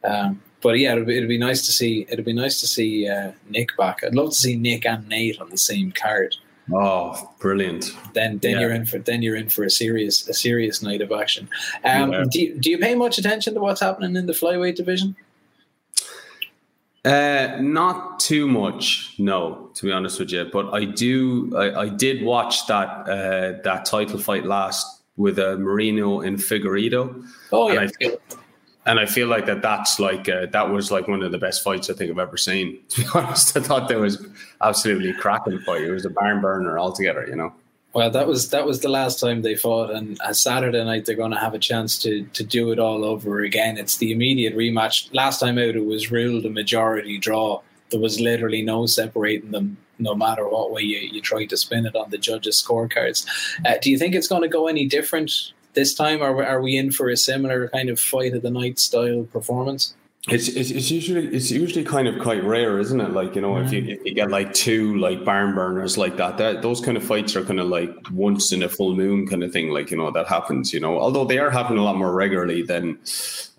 Um, 0.04 0.40
but 0.62 0.78
yeah, 0.78 0.92
it'd 0.92 1.06
be, 1.06 1.16
it'd 1.16 1.28
be 1.28 1.38
nice 1.38 1.66
to 1.66 1.72
see. 1.72 2.06
It'd 2.08 2.24
be 2.24 2.32
nice 2.32 2.60
to 2.60 2.66
see 2.66 3.08
uh, 3.08 3.32
Nick 3.48 3.76
back. 3.76 4.04
I'd 4.04 4.14
love 4.14 4.30
to 4.30 4.36
see 4.36 4.56
Nick 4.56 4.86
and 4.86 5.08
Nate 5.08 5.40
on 5.40 5.50
the 5.50 5.58
same 5.58 5.92
card. 5.92 6.36
Oh, 6.72 7.32
brilliant! 7.38 7.92
Then, 8.14 8.38
then 8.38 8.52
yeah. 8.52 8.60
you're 8.60 8.72
in 8.72 8.86
for 8.86 8.98
then 8.98 9.22
you're 9.22 9.36
in 9.36 9.48
for 9.48 9.64
a 9.64 9.70
serious 9.70 10.28
a 10.28 10.34
serious 10.34 10.82
night 10.82 11.00
of 11.00 11.12
action. 11.12 11.48
Um, 11.84 12.12
yeah. 12.12 12.24
do 12.30 12.40
you, 12.40 12.58
do 12.58 12.70
you 12.70 12.78
pay 12.78 12.94
much 12.94 13.18
attention 13.18 13.54
to 13.54 13.60
what's 13.60 13.80
happening 13.80 14.16
in 14.16 14.26
the 14.26 14.32
flyweight 14.32 14.74
division? 14.74 15.14
Uh, 17.04 17.56
not 17.60 18.18
too 18.18 18.48
much, 18.48 19.14
no. 19.18 19.70
To 19.74 19.86
be 19.86 19.92
honest 19.92 20.18
with 20.18 20.32
you, 20.32 20.48
but 20.52 20.74
I 20.74 20.84
do. 20.84 21.56
I, 21.56 21.82
I 21.82 21.88
did 21.88 22.24
watch 22.24 22.66
that 22.66 22.88
uh, 23.08 23.62
that 23.62 23.84
title 23.84 24.18
fight 24.18 24.44
last 24.44 25.02
with 25.16 25.38
uh, 25.38 25.56
Moreno 25.56 26.20
and 26.20 26.36
Figueiredo. 26.36 27.24
Oh 27.52 27.70
yeah. 27.70 27.82
And 27.82 27.90
I, 27.90 27.92
feel, 27.92 28.18
and 28.86 29.00
I 29.00 29.06
feel 29.06 29.26
like 29.26 29.46
that. 29.46 29.62
That's 29.62 29.98
like 29.98 30.28
uh, 30.28 30.46
that 30.46 30.70
was 30.70 30.90
like 30.90 31.08
one 31.08 31.22
of 31.22 31.32
the 31.32 31.38
best 31.38 31.62
fights 31.62 31.90
I 31.90 31.94
think 31.94 32.10
I've 32.10 32.18
ever 32.18 32.36
seen. 32.36 32.78
To 32.90 33.02
be 33.02 33.08
honest, 33.14 33.56
I 33.56 33.60
thought 33.60 33.88
that 33.88 33.98
was 33.98 34.24
absolutely 34.62 35.12
cracking 35.12 35.58
fight. 35.60 35.82
It 35.82 35.90
was 35.90 36.04
a 36.04 36.10
barn 36.10 36.40
burner 36.40 36.78
altogether. 36.78 37.26
You 37.26 37.36
know. 37.36 37.52
Well, 37.92 38.10
that 38.10 38.28
was 38.28 38.50
that 38.50 38.66
was 38.66 38.80
the 38.80 38.88
last 38.88 39.18
time 39.18 39.42
they 39.42 39.56
fought, 39.56 39.90
and 39.90 40.18
Saturday 40.32 40.84
night 40.84 41.06
they're 41.06 41.16
going 41.16 41.32
to 41.32 41.38
have 41.38 41.54
a 41.54 41.58
chance 41.58 41.98
to 42.02 42.24
to 42.34 42.44
do 42.44 42.70
it 42.70 42.78
all 42.78 43.04
over 43.04 43.40
again. 43.40 43.76
It's 43.76 43.96
the 43.96 44.12
immediate 44.12 44.56
rematch. 44.56 45.12
Last 45.12 45.40
time 45.40 45.58
out, 45.58 45.76
it 45.76 45.84
was 45.84 46.10
ruled 46.10 46.44
a 46.46 46.50
majority 46.50 47.18
draw. 47.18 47.62
There 47.90 48.00
was 48.00 48.20
literally 48.20 48.62
no 48.62 48.86
separating 48.86 49.52
them, 49.52 49.78
no 49.98 50.14
matter 50.14 50.46
what 50.46 50.72
way 50.72 50.82
you, 50.82 50.98
you 50.98 51.20
tried 51.20 51.46
to 51.46 51.56
spin 51.56 51.86
it 51.86 51.96
on 51.96 52.10
the 52.10 52.18
judges' 52.18 52.62
scorecards. 52.62 53.26
Uh, 53.64 53.78
do 53.80 53.90
you 53.90 53.98
think 53.98 54.14
it's 54.14 54.28
going 54.28 54.42
to 54.42 54.48
go 54.48 54.66
any 54.66 54.86
different 54.86 55.52
this 55.76 55.94
time, 55.94 56.20
or 56.20 56.44
are 56.44 56.60
we 56.60 56.76
in 56.76 56.90
for 56.90 57.08
a 57.08 57.16
similar 57.16 57.68
kind 57.68 57.88
of 57.88 58.00
fight 58.00 58.34
of 58.34 58.42
the 58.42 58.50
night 58.50 58.80
style 58.80 59.22
performance? 59.32 59.94
It's, 60.28 60.48
it's, 60.48 60.72
it's 60.72 60.90
usually 60.90 61.28
it's 61.28 61.52
usually 61.52 61.84
kind 61.84 62.08
of 62.08 62.20
quite 62.20 62.42
rare, 62.42 62.80
isn't 62.80 63.00
it? 63.00 63.12
Like 63.12 63.36
you 63.36 63.40
know, 63.40 63.52
mm. 63.52 63.64
if 63.64 63.72
you 63.72 63.84
if 63.86 64.04
you 64.04 64.12
get 64.12 64.28
like 64.28 64.52
two 64.52 64.96
like 64.96 65.24
barn 65.24 65.54
burners 65.54 65.96
like 65.96 66.16
that, 66.16 66.36
that 66.38 66.62
those 66.62 66.80
kind 66.80 66.96
of 66.96 67.04
fights 67.04 67.36
are 67.36 67.44
kind 67.44 67.60
of 67.60 67.68
like 67.68 67.94
once 68.10 68.50
in 68.50 68.64
a 68.64 68.68
full 68.68 68.96
moon 68.96 69.28
kind 69.28 69.44
of 69.44 69.52
thing. 69.52 69.68
Like 69.70 69.92
you 69.92 69.96
know 69.96 70.10
that 70.10 70.26
happens. 70.26 70.72
You 70.72 70.80
know, 70.80 70.98
although 70.98 71.24
they 71.24 71.38
are 71.38 71.50
happening 71.50 71.78
a 71.78 71.84
lot 71.84 71.96
more 71.96 72.12
regularly 72.12 72.62
than 72.62 72.98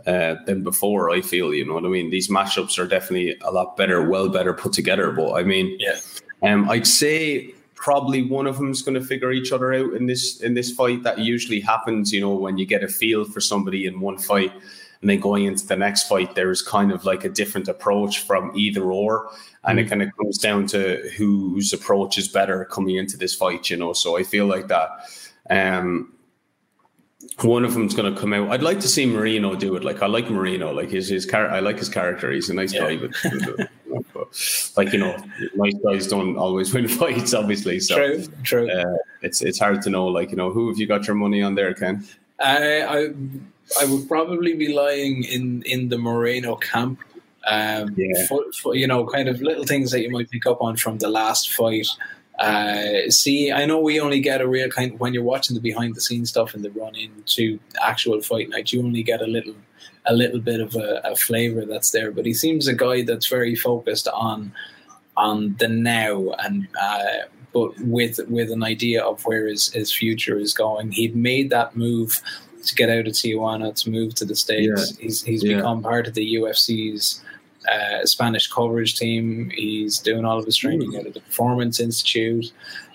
uh, 0.06 0.36
than 0.46 0.62
before. 0.62 1.10
I 1.10 1.22
feel 1.22 1.54
you 1.54 1.66
know 1.66 1.76
what 1.76 1.86
I 1.86 1.88
mean. 1.88 2.10
These 2.10 2.30
matchups 2.30 2.78
are 2.78 2.88
definitely 2.88 3.38
a 3.46 3.52
lot 3.52 3.78
better, 3.78 4.06
well 4.06 4.28
better 4.28 4.54
put 4.54 4.74
together. 4.74 5.12
But 5.12 5.36
I 5.36 5.44
mean, 5.44 5.78
yeah, 5.80 6.00
um, 6.44 6.70
I'd 6.70 6.86
say 6.88 7.54
probably 7.88 8.22
one 8.22 8.48
of 8.48 8.58
them 8.58 8.70
is 8.70 8.82
going 8.82 9.00
to 9.00 9.08
figure 9.08 9.32
each 9.32 9.54
other 9.54 9.74
out 9.74 9.94
in 9.94 10.08
this 10.08 10.42
in 10.42 10.56
this 10.56 10.70
fight. 10.70 11.04
That 11.04 11.20
usually 11.20 11.62
happens. 11.62 12.12
You 12.12 12.20
know, 12.20 12.36
when 12.36 12.58
you 12.58 12.66
get 12.66 12.84
a 12.84 12.90
feel 12.90 13.24
for 13.24 13.40
somebody 13.40 13.86
in 13.86 14.02
one 14.02 14.18
fight 14.18 14.52
and 15.00 15.10
then 15.10 15.22
going 15.22 15.46
into 15.46 15.66
the 15.66 15.78
next 15.78 16.04
fight, 16.04 16.36
there's 16.36 16.62
kind 16.62 16.92
of 16.92 17.06
like 17.06 17.24
a 17.24 17.30
different 17.30 17.70
approach 17.70 18.20
from 18.24 18.52
either 18.58 18.92
or. 18.92 19.30
And 19.64 19.80
mm. 19.80 19.84
it 19.84 19.90
kind 19.90 20.04
of 20.04 20.10
comes 20.18 20.38
down 20.38 20.68
to 20.68 21.10
whose 21.16 21.72
approach 21.72 22.18
is 22.18 22.28
better 22.28 22.66
coming 22.66 22.98
into 22.98 23.16
this 23.16 23.34
fight, 23.34 23.70
you 23.70 23.78
know. 23.78 23.94
So 23.94 24.18
I 24.18 24.24
feel 24.24 24.48
like 24.48 24.68
that 24.68 24.90
um, 25.50 26.12
one 27.40 27.64
of 27.64 27.74
them's 27.74 27.94
going 27.94 28.14
to 28.14 28.20
come 28.20 28.34
out. 28.34 28.50
I'd 28.50 28.64
like 28.64 28.82
to 28.82 28.90
see 28.90 29.06
Moreno 29.06 29.56
do 29.56 29.78
it. 29.78 29.86
Like 29.86 30.02
I 30.02 30.08
like 30.08 30.30
Moreno. 30.30 30.74
Like 30.74 30.90
his 30.90 31.08
his 31.08 31.26
character. 31.26 31.56
I 31.56 31.62
like 31.62 31.78
his 31.78 31.88
character. 31.88 32.34
He's 32.34 32.50
a 32.50 32.54
nice 32.54 32.74
yeah. 32.74 32.82
guy, 32.82 32.98
but, 32.98 33.70
but, 34.76 34.86
like 34.86 34.94
you 34.94 35.00
know, 35.00 35.18
nice 35.56 35.74
guys 35.84 36.08
don't 36.08 36.38
always 36.38 36.74
win 36.76 36.88
fights. 36.88 37.34
Obviously, 37.34 37.80
so 37.80 37.96
true. 37.96 38.26
True. 38.44 38.72
Uh, 38.72 38.98
it's 39.22 39.42
it's 39.42 39.60
hard 39.60 39.82
to 39.84 39.90
know. 39.90 40.06
Like 40.08 40.32
you 40.32 40.38
know, 40.38 40.52
who 40.52 40.70
have 40.70 40.78
you 40.78 40.88
got 40.88 41.08
your 41.08 41.16
money 41.16 41.42
on 41.42 41.56
there, 41.56 41.74
Ken? 41.74 42.06
I 42.40 42.82
I 42.84 43.10
I 43.82 43.86
would 43.86 44.08
probably 44.08 44.54
be 44.54 44.74
lying 44.74 45.24
in 45.24 45.64
in 45.64 45.90
the 45.90 45.98
Moreno 45.98 46.56
camp. 46.56 47.00
Um, 47.48 47.96
yeah. 47.96 48.26
For, 48.28 48.44
for, 48.62 48.76
you 48.76 48.88
know, 48.88 49.06
kind 49.06 49.30
of 49.30 49.42
little 49.42 49.64
things 49.64 49.92
that 49.92 50.02
you 50.02 50.12
might 50.12 50.30
pick 50.30 50.46
up 50.46 50.62
on 50.62 50.76
from 50.76 50.98
the 50.98 51.08
last 51.08 51.54
fight. 51.54 51.88
Uh, 52.40 53.10
see, 53.10 53.52
I 53.52 53.66
know 53.66 53.80
we 53.80 54.00
only 54.00 54.20
get 54.20 54.42
a 54.42 54.48
real 54.48 54.70
kind 54.70 55.00
when 55.00 55.14
you're 55.14 55.24
watching 55.24 55.56
the 55.56 55.62
behind 55.62 55.96
the 55.96 56.02
scenes 56.02 56.30
stuff 56.30 56.54
and 56.54 56.64
the 56.64 56.72
run 56.72 56.96
into 56.96 57.60
actual 57.82 58.22
fight 58.22 58.50
night. 58.50 58.72
You 58.72 58.84
only 58.84 59.04
get 59.04 59.22
a 59.22 59.28
little, 59.28 59.56
a 60.06 60.14
little 60.14 60.40
bit 60.40 60.62
of 60.62 60.76
a, 60.76 61.02
a 61.04 61.16
flavor 61.16 61.66
that's 61.66 61.92
there. 61.92 62.12
But 62.12 62.26
he 62.26 62.34
seems 62.34 62.68
a 62.68 62.74
guy 62.74 63.02
that's 63.04 63.28
very 63.28 63.56
focused 63.56 64.08
on, 64.08 64.52
on 65.16 65.56
the 65.60 65.68
now 65.68 66.32
and. 66.40 66.68
Uh, 66.80 67.28
but 67.54 67.80
with 67.80 68.20
with 68.28 68.52
an 68.52 68.62
idea 68.62 69.04
of 69.04 69.26
where 69.26 69.48
his, 69.48 69.70
his 69.70 69.92
future 69.92 70.38
is 70.38 70.54
going, 70.54 70.92
he'd 70.92 71.16
made 71.16 71.50
that 71.50 71.76
move 71.76 72.22
to 72.68 72.76
get 72.76 72.90
out 72.90 73.08
of 73.08 73.14
Tijuana 73.14 73.74
to 73.84 73.90
move 73.90 74.14
to 74.16 74.26
the 74.26 74.36
states. 74.36 74.92
Yeah. 74.92 75.04
He's 75.04 75.24
he's 75.24 75.44
yeah. 75.44 75.56
become 75.56 75.82
part 75.82 76.08
of 76.08 76.14
the 76.14 76.36
UFC's 76.36 77.22
uh, 77.72 78.06
Spanish 78.06 78.48
coverage 78.48 78.96
team. 78.96 79.52
He's 79.54 80.00
doing 80.00 80.26
all 80.26 80.38
of 80.38 80.46
his 80.46 80.58
training 80.58 80.96
at 80.96 81.14
the 81.14 81.20
Performance 81.20 81.80
Institute. 81.80 82.52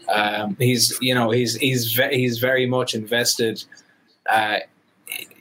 Um, 0.08 0.56
he's 0.58 0.96
you 1.00 1.14
know 1.14 1.30
he's 1.30 1.56
he's 1.56 1.92
ve- 1.94 2.16
he's 2.16 2.38
very 2.38 2.66
much 2.66 2.94
invested 2.94 3.64
uh, 4.30 4.58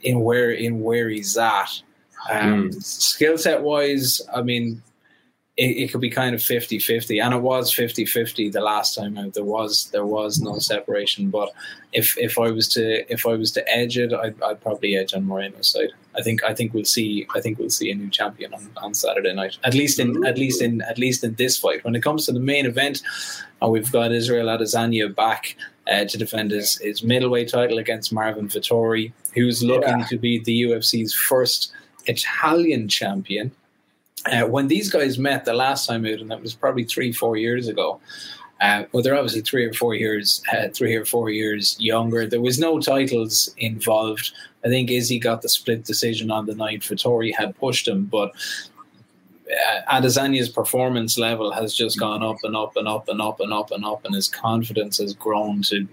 in 0.02 0.20
where 0.20 0.50
in 0.50 0.80
where 0.80 1.08
he's 1.08 1.36
at. 1.36 1.82
Um, 2.30 2.70
mm. 2.70 2.82
Skill 2.82 3.36
set 3.36 3.62
wise, 3.62 4.20
I 4.32 4.42
mean, 4.42 4.82
it, 5.58 5.64
it, 5.64 5.92
could 5.92 6.00
be 6.00 6.08
kind 6.08 6.34
of 6.34 6.40
50-50 6.40 7.22
and 7.22 7.34
it 7.34 7.42
was 7.42 7.74
50-50 7.74 8.52
the 8.52 8.60
last 8.60 8.94
time 8.94 9.18
out. 9.18 9.34
There 9.34 9.44
was 9.44 9.90
there 9.92 10.06
was 10.06 10.40
no 10.40 10.58
separation 10.58 11.28
but 11.28 11.50
if 11.92 12.16
if 12.16 12.38
i 12.38 12.50
was 12.50 12.68
to 12.68 13.12
if 13.12 13.26
i 13.26 13.34
was 13.34 13.52
to 13.52 13.68
edge 13.70 13.98
it 13.98 14.14
i'd, 14.14 14.40
I'd 14.42 14.60
probably 14.62 14.96
edge 14.96 15.12
on 15.12 15.26
moreno's 15.26 15.68
side. 15.68 15.90
I 16.16 16.22
think 16.22 16.42
i 16.42 16.54
think 16.54 16.72
we'll 16.72 16.86
see 16.86 17.26
i 17.34 17.40
think 17.40 17.58
we'll 17.58 17.70
see 17.70 17.90
a 17.90 17.94
new 17.94 18.08
champion 18.08 18.54
on, 18.54 18.70
on 18.78 18.94
saturday 18.94 19.34
night 19.34 19.58
at 19.64 19.74
least 19.74 19.98
in 19.98 20.24
at 20.24 20.38
least 20.38 20.62
in 20.62 20.80
at 20.82 20.98
least 20.98 21.22
in 21.22 21.34
this 21.34 21.58
fight. 21.58 21.84
When 21.84 21.94
it 21.94 22.02
comes 22.02 22.24
to 22.26 22.32
the 22.32 22.40
main 22.40 22.64
event 22.64 23.02
uh, 23.62 23.68
we've 23.68 23.92
got 23.92 24.12
israel 24.12 24.46
adesanya 24.46 25.14
back 25.14 25.56
uh, 25.86 26.04
to 26.04 26.16
defend 26.16 26.52
his, 26.52 26.78
his 26.78 27.02
middleweight 27.02 27.48
title 27.48 27.78
against 27.78 28.12
marvin 28.12 28.48
vettori 28.48 29.12
who's 29.34 29.62
looking 29.62 29.98
yeah. 29.98 30.06
to 30.06 30.16
be 30.16 30.38
the 30.38 30.62
ufc's 30.62 31.12
first 31.12 31.72
italian 32.06 32.88
champion 32.88 33.52
uh, 34.26 34.46
when 34.46 34.68
these 34.68 34.90
guys 34.90 35.18
met 35.18 35.44
the 35.44 35.52
last 35.52 35.86
time 35.86 36.06
out, 36.06 36.20
and 36.20 36.30
that 36.30 36.42
was 36.42 36.54
probably 36.54 36.84
three, 36.84 37.12
four 37.12 37.36
years 37.36 37.68
ago. 37.68 38.00
Uh, 38.60 38.84
well, 38.92 39.02
they're 39.02 39.16
obviously 39.16 39.40
three 39.40 39.64
or 39.64 39.72
four 39.72 39.94
years, 39.94 40.40
uh, 40.52 40.68
three 40.68 40.94
or 40.94 41.04
four 41.04 41.30
years 41.30 41.76
younger. 41.80 42.26
There 42.26 42.40
was 42.40 42.60
no 42.60 42.78
titles 42.78 43.52
involved. 43.58 44.32
I 44.64 44.68
think 44.68 44.88
Izzy 44.88 45.18
got 45.18 45.42
the 45.42 45.48
split 45.48 45.84
decision 45.84 46.30
on 46.30 46.46
the 46.46 46.54
night. 46.54 46.82
Vettori 46.82 47.34
had 47.34 47.58
pushed 47.58 47.88
him, 47.88 48.04
but 48.04 48.30
uh, 49.50 49.92
Adesanya's 49.92 50.48
performance 50.48 51.18
level 51.18 51.50
has 51.50 51.74
just 51.74 51.98
gone 51.98 52.22
up 52.22 52.36
and 52.44 52.56
up 52.56 52.76
and 52.76 52.86
up 52.86 53.08
and 53.08 53.20
up 53.20 53.40
and 53.40 53.52
up 53.52 53.72
and 53.72 53.84
up, 53.84 54.04
and 54.04 54.14
his 54.14 54.28
confidence 54.28 54.98
has 54.98 55.12
grown 55.12 55.62
to 55.62 55.86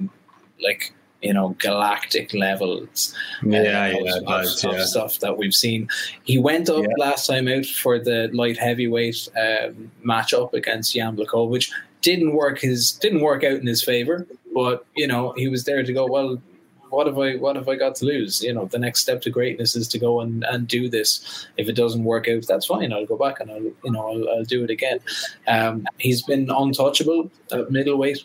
like 0.61 0.93
you 1.21 1.33
know 1.33 1.55
galactic 1.59 2.33
levels 2.33 3.13
yeah, 3.43 3.59
uh, 3.59 3.63
yeah, 3.63 4.17
of, 4.17 4.23
of, 4.27 4.63
yeah. 4.63 4.85
stuff 4.85 5.19
that 5.19 5.37
we've 5.37 5.53
seen 5.53 5.87
he 6.23 6.37
went 6.37 6.69
up 6.69 6.85
last 6.97 7.27
time 7.27 7.47
out 7.47 7.65
for 7.65 7.99
the 7.99 8.29
light 8.33 8.57
heavyweight 8.57 9.27
um, 9.37 9.91
matchup 10.05 10.53
against 10.53 10.93
Jan 10.93 11.17
Blachowicz 11.17 11.71
didn't 12.01 12.33
work 12.33 12.59
his 12.59 12.91
didn't 12.93 13.21
work 13.21 13.43
out 13.43 13.59
in 13.59 13.67
his 13.67 13.83
favor 13.83 14.25
but 14.53 14.85
you 14.95 15.07
know 15.07 15.33
he 15.35 15.47
was 15.47 15.65
there 15.65 15.83
to 15.83 15.93
go 15.93 16.07
well 16.07 16.41
what 16.89 17.07
have 17.07 17.19
I 17.19 17.35
what 17.35 17.55
have 17.55 17.69
I 17.69 17.75
got 17.75 17.95
to 17.95 18.05
lose? 18.05 18.41
You 18.43 18.53
know, 18.53 18.65
the 18.65 18.79
next 18.79 19.01
step 19.01 19.21
to 19.21 19.29
greatness 19.29 19.75
is 19.75 19.87
to 19.89 19.99
go 19.99 20.21
and, 20.21 20.43
and 20.45 20.67
do 20.67 20.89
this. 20.89 21.47
If 21.57 21.69
it 21.69 21.75
doesn't 21.75 22.03
work 22.03 22.27
out, 22.27 22.47
that's 22.47 22.65
fine. 22.65 22.91
I'll 22.91 23.05
go 23.05 23.17
back 23.17 23.39
and 23.39 23.51
I'll 23.51 23.61
you 23.61 23.91
know 23.91 24.09
I'll, 24.09 24.29
I'll 24.29 24.43
do 24.43 24.63
it 24.63 24.69
again. 24.69 24.99
Um, 25.47 25.85
he's 25.97 26.23
been 26.23 26.49
untouchable 26.49 27.31
at 27.51 27.71
middleweight 27.71 28.23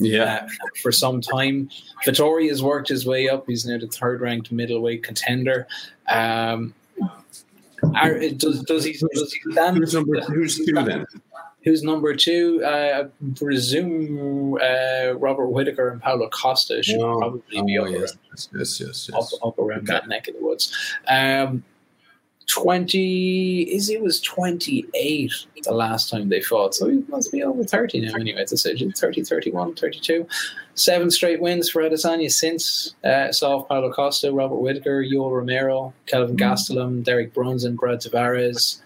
yeah, 0.00 0.46
uh, 0.46 0.66
for 0.82 0.92
some 0.92 1.20
time. 1.20 1.68
Vettori 2.06 2.48
has 2.48 2.62
worked 2.62 2.88
his 2.88 3.06
way 3.06 3.28
up. 3.28 3.44
He's 3.46 3.66
now 3.66 3.78
the 3.78 3.86
third 3.86 4.20
ranked 4.20 4.50
middleweight 4.50 5.02
contender. 5.02 5.66
Um, 6.08 6.74
are, 7.94 8.18
does, 8.30 8.62
does 8.62 8.84
he 8.84 8.92
does 8.92 9.32
he 9.32 9.52
stand? 9.52 9.78
Who's 9.78 9.94
number? 9.94 10.20
Who's 10.20 10.58
two 10.58 10.72
then? 10.72 11.06
Who's 11.62 11.82
number 11.82 12.14
two? 12.14 12.62
Uh, 12.64 13.04
I 13.04 13.30
presume 13.36 14.54
uh, 14.54 15.12
Robert 15.12 15.48
Whitaker 15.48 15.90
and 15.90 16.00
Paulo 16.00 16.28
Costa 16.30 16.82
should 16.82 17.00
oh, 17.00 17.18
probably 17.18 17.58
oh, 17.58 17.64
be 17.64 17.78
up, 17.78 17.88
yes, 17.90 18.16
yes, 18.54 18.80
yes, 18.80 18.80
yes. 18.80 19.10
Up, 19.12 19.46
up 19.46 19.58
around 19.58 19.80
okay. 19.80 19.92
that 19.92 20.08
neck 20.08 20.28
of 20.28 20.36
the 20.36 20.42
woods. 20.42 20.74
Um, 21.06 21.62
20 22.50 23.72
Izzy 23.74 23.98
was 23.98 24.20
28 24.20 25.46
the 25.62 25.72
last 25.72 26.10
time 26.10 26.28
they 26.28 26.40
fought 26.40 26.74
so 26.74 26.88
he 26.88 27.04
must 27.08 27.30
be 27.30 27.42
over 27.42 27.62
30 27.62 28.00
now 28.00 28.14
anyway 28.14 28.42
it's 28.42 28.52
a 28.52 28.74
30 28.92 29.22
31 29.22 29.74
32 29.74 30.26
seven 30.74 31.10
straight 31.10 31.40
wins 31.40 31.70
for 31.70 31.82
Adesanya 31.82 32.30
since 32.30 32.94
uh, 33.04 33.30
saw 33.30 33.62
Paulo 33.62 33.92
Costa 33.92 34.32
Robert 34.32 34.56
Whitaker 34.56 35.02
Yoel 35.02 35.36
Romero 35.36 35.92
Kelvin 36.06 36.36
mm. 36.36 36.40
Gastelum 36.40 37.04
Derek 37.04 37.32
Brunson 37.34 37.76
Brad 37.76 38.00
Tavares. 38.00 38.80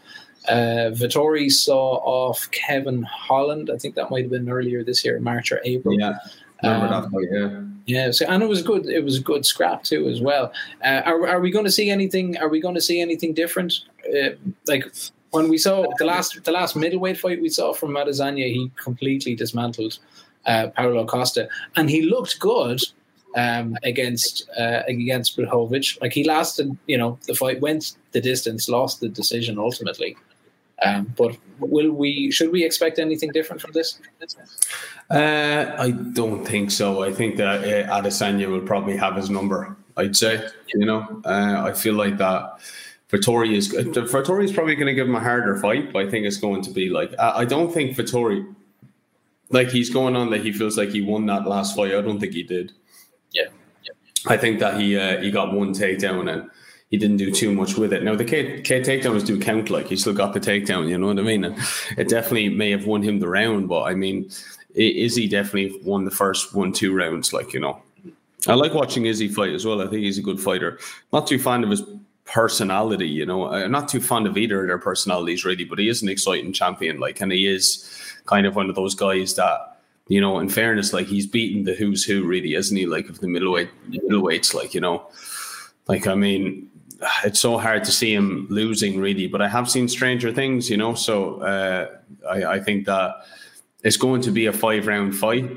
Uh, 0.47 0.93
Vettori 0.93 1.51
saw 1.51 1.95
off 2.05 2.51
Kevin 2.51 3.03
Holland 3.03 3.71
I 3.73 3.79
think 3.79 3.95
that 3.95 4.11
might 4.11 4.25
have 4.25 4.31
been 4.31 4.51
earlier 4.51 4.85
this 4.85 5.05
year 5.05 5.19
March 5.21 5.51
or 5.53 5.61
April. 5.65 5.99
Yeah 5.99 6.19
Remember 6.65 6.95
um, 6.95 7.11
that 7.13 7.29
yeah. 7.31 7.61
Yeah, 7.87 8.11
so, 8.13 8.25
and 8.27 8.43
it 8.43 8.49
was 8.49 8.63
good. 8.63 8.87
It 8.87 9.05
was 9.05 9.19
a 9.19 9.21
good 9.21 9.45
scrap 9.45 9.85
too, 9.85 10.09
as 10.09 10.21
well. 10.21 10.53
Uh, 10.83 11.03
are, 11.05 11.27
are 11.29 11.41
we 11.41 11.51
going 11.51 11.67
to 11.67 11.71
see 11.71 11.91
anything? 11.91 12.37
Are 12.39 12.49
we 12.49 12.61
going 12.61 12.75
to 12.75 12.81
see 12.81 13.01
anything 13.01 13.35
different? 13.35 13.81
Uh, 14.09 14.31
like 14.67 14.85
when 15.31 15.49
we 15.49 15.59
saw 15.59 15.85
the 15.99 16.05
last 16.05 16.43
the 16.45 16.53
last 16.53 16.77
middleweight 16.77 17.19
fight 17.19 17.43
we 17.43 17.51
saw 17.51 17.75
from 17.75 17.91
Adesanya, 17.91 18.47
he 18.47 18.71
completely 18.77 19.35
dismantled 19.35 19.99
uh, 20.47 20.69
Paulo 20.69 21.05
Costa, 21.05 21.49
and 21.77 21.91
he 21.91 22.03
looked 22.03 22.41
good 22.41 22.81
um, 23.37 23.77
against 23.83 24.49
uh, 24.59 24.83
against 24.89 25.37
Blachowicz. 25.37 26.01
Like 26.01 26.13
he 26.13 26.25
lasted, 26.25 26.77
you 26.87 26.97
know, 26.97 27.19
the 27.27 27.35
fight 27.35 27.61
went 27.61 27.97
the 28.13 28.21
distance, 28.21 28.69
lost 28.69 29.01
the 29.01 29.09
decision 29.09 29.59
ultimately. 29.59 30.17
Um, 30.83 31.13
but 31.17 31.37
will 31.61 31.93
we? 31.93 32.31
Should 32.31 32.51
we 32.51 32.65
expect 32.65 32.99
anything 32.99 33.31
different 33.33 33.63
from 33.63 33.73
this? 33.73 33.99
Uh, 35.11 35.75
I 35.79 35.91
don't 35.91 36.45
think 36.45 36.71
so. 36.71 37.03
I 37.03 37.13
think 37.13 37.37
that 37.37 37.65
uh, 37.65 38.01
Adesanya 38.01 38.49
will 38.49 38.61
probably 38.61 38.97
have 38.97 39.17
his 39.17 39.31
number. 39.31 39.77
I'd 39.97 40.17
say, 40.17 40.47
you 40.75 40.85
know, 40.85 41.23
uh, 41.25 41.63
I 41.65 41.73
feel 41.73 41.95
like 41.95 42.19
that. 42.19 42.59
Vettori 43.11 43.55
is 43.55 43.73
Vettori 43.73 44.45
is 44.45 44.53
probably 44.53 44.75
going 44.75 44.89
to 44.89 44.95
give 44.95 45.07
him 45.07 45.15
a 45.15 45.21
harder 45.21 45.57
fight, 45.57 45.93
but 45.93 46.05
I 46.05 46.11
think 46.11 46.27
it's 46.27 46.39
going 46.39 46.63
to 46.63 46.71
be 46.71 46.89
like 46.89 47.15
I, 47.19 47.41
I 47.41 47.45
don't 47.45 47.73
think 47.73 47.97
Vettori, 47.97 48.53
like 49.51 49.69
he's 49.69 49.91
going 49.91 50.17
on 50.17 50.31
that 50.31 50.41
he 50.41 50.53
feels 50.53 50.77
like 50.77 50.89
he 50.89 51.01
won 51.01 51.27
that 51.27 51.47
last 51.47 51.77
fight. 51.77 51.95
I 51.95 52.01
don't 52.01 52.19
think 52.19 52.33
he 52.33 52.43
did. 52.43 52.73
Yeah, 53.31 53.45
yeah. 53.85 53.93
I 54.27 54.37
think 54.37 54.59
that 54.59 54.81
he 54.81 54.99
uh, 54.99 55.21
he 55.21 55.31
got 55.31 55.53
one 55.53 55.73
takedown 55.73 56.33
and 56.33 56.51
he 56.95 56.99
didn't 56.99 57.17
do 57.17 57.33
too 57.33 57.53
much 57.53 57.77
with 57.77 57.93
it. 57.93 58.05
Now 58.05 58.15
the 58.15 58.25
K, 58.25 58.61
K 58.61 58.81
takedowns 58.81 59.27
do 59.27 59.37
count, 59.37 59.69
like 59.69 59.89
he 59.89 59.97
still 59.97 60.13
got 60.13 60.33
the 60.33 60.39
takedown. 60.39 60.89
You 60.89 60.97
know 60.97 61.09
what 61.09 61.19
I 61.19 61.23
mean? 61.23 61.43
And 61.43 61.59
it 61.99 62.09
definitely 62.09 62.51
may 62.51 62.71
have 62.71 62.87
won 62.87 63.03
him 63.03 63.19
the 63.19 63.27
round, 63.27 63.69
but 63.69 63.83
I 63.83 63.95
mean, 63.95 64.31
Izzy 64.77 65.27
definitely 65.27 65.77
won 65.83 66.05
the 66.05 66.13
first 66.13 66.55
one 66.55 66.73
two 66.73 66.95
rounds. 66.95 67.33
Like 67.33 67.53
you 67.53 67.59
know, 67.59 67.83
I 68.47 68.55
like 68.55 68.75
watching 68.75 69.07
Izzy 69.07 69.27
fight 69.27 69.53
as 69.55 69.67
well. 69.67 69.83
I 69.83 69.89
think 69.89 70.03
he's 70.03 70.19
a 70.19 70.23
good 70.23 70.39
fighter. 70.39 70.79
Not 71.13 71.27
too 71.27 71.41
fond 71.41 71.65
of 71.65 71.71
his 71.71 71.83
personality, 72.27 73.09
you 73.09 73.27
know. 73.27 73.49
I'm 73.49 73.73
not 73.73 73.89
too 73.89 74.01
fond 74.01 74.29
of 74.29 74.39
either 74.39 74.61
of 74.61 74.69
their 74.69 74.79
personalities 74.79 75.45
really, 75.45 75.65
but 75.65 75.81
he 75.81 75.89
is 75.89 76.01
an 76.01 76.09
exciting 76.09 76.53
champion. 76.53 77.01
Like, 77.01 77.21
and 77.21 77.33
he 77.33 77.45
is 77.49 77.91
kind 78.27 78.47
of 78.47 78.55
one 78.55 78.71
of 78.71 78.77
those 78.77 78.95
guys 78.95 79.35
that. 79.35 79.73
You 80.07 80.21
know, 80.21 80.39
in 80.39 80.51
fairness, 80.51 80.93
like 80.93 81.07
he's 81.07 81.27
beaten 81.27 81.65
the 81.65 81.73
who's 81.73 82.05
who, 82.05 82.27
really, 82.27 82.57
isn't 82.57 82.77
he? 82.77 82.85
Like 82.85 83.09
of 83.09 83.21
the 83.21 83.27
middleweight, 83.27 83.71
middleweights, 83.89 84.53
like 84.53 84.75
you 84.75 84.81
know, 84.83 85.09
like 85.89 86.07
I 86.07 86.15
mean, 86.15 86.71
it's 87.25 87.41
so 87.41 87.59
hard 87.59 87.85
to 87.85 87.93
see 87.93 88.15
him 88.15 88.47
losing, 88.51 88.99
really. 88.99 89.27
But 89.27 89.43
I 89.43 89.49
have 89.49 89.71
seen 89.71 89.89
stranger 89.89 90.33
things, 90.33 90.71
you 90.71 90.77
know. 90.77 90.95
So 90.95 91.41
uh, 91.43 91.89
I, 92.29 92.45
I 92.45 92.61
think 92.61 92.87
that 92.87 93.25
it's 93.83 93.97
going 93.97 94.23
to 94.23 94.31
be 94.31 94.47
a 94.47 94.53
five 94.53 94.87
round 94.87 95.17
fight. 95.17 95.51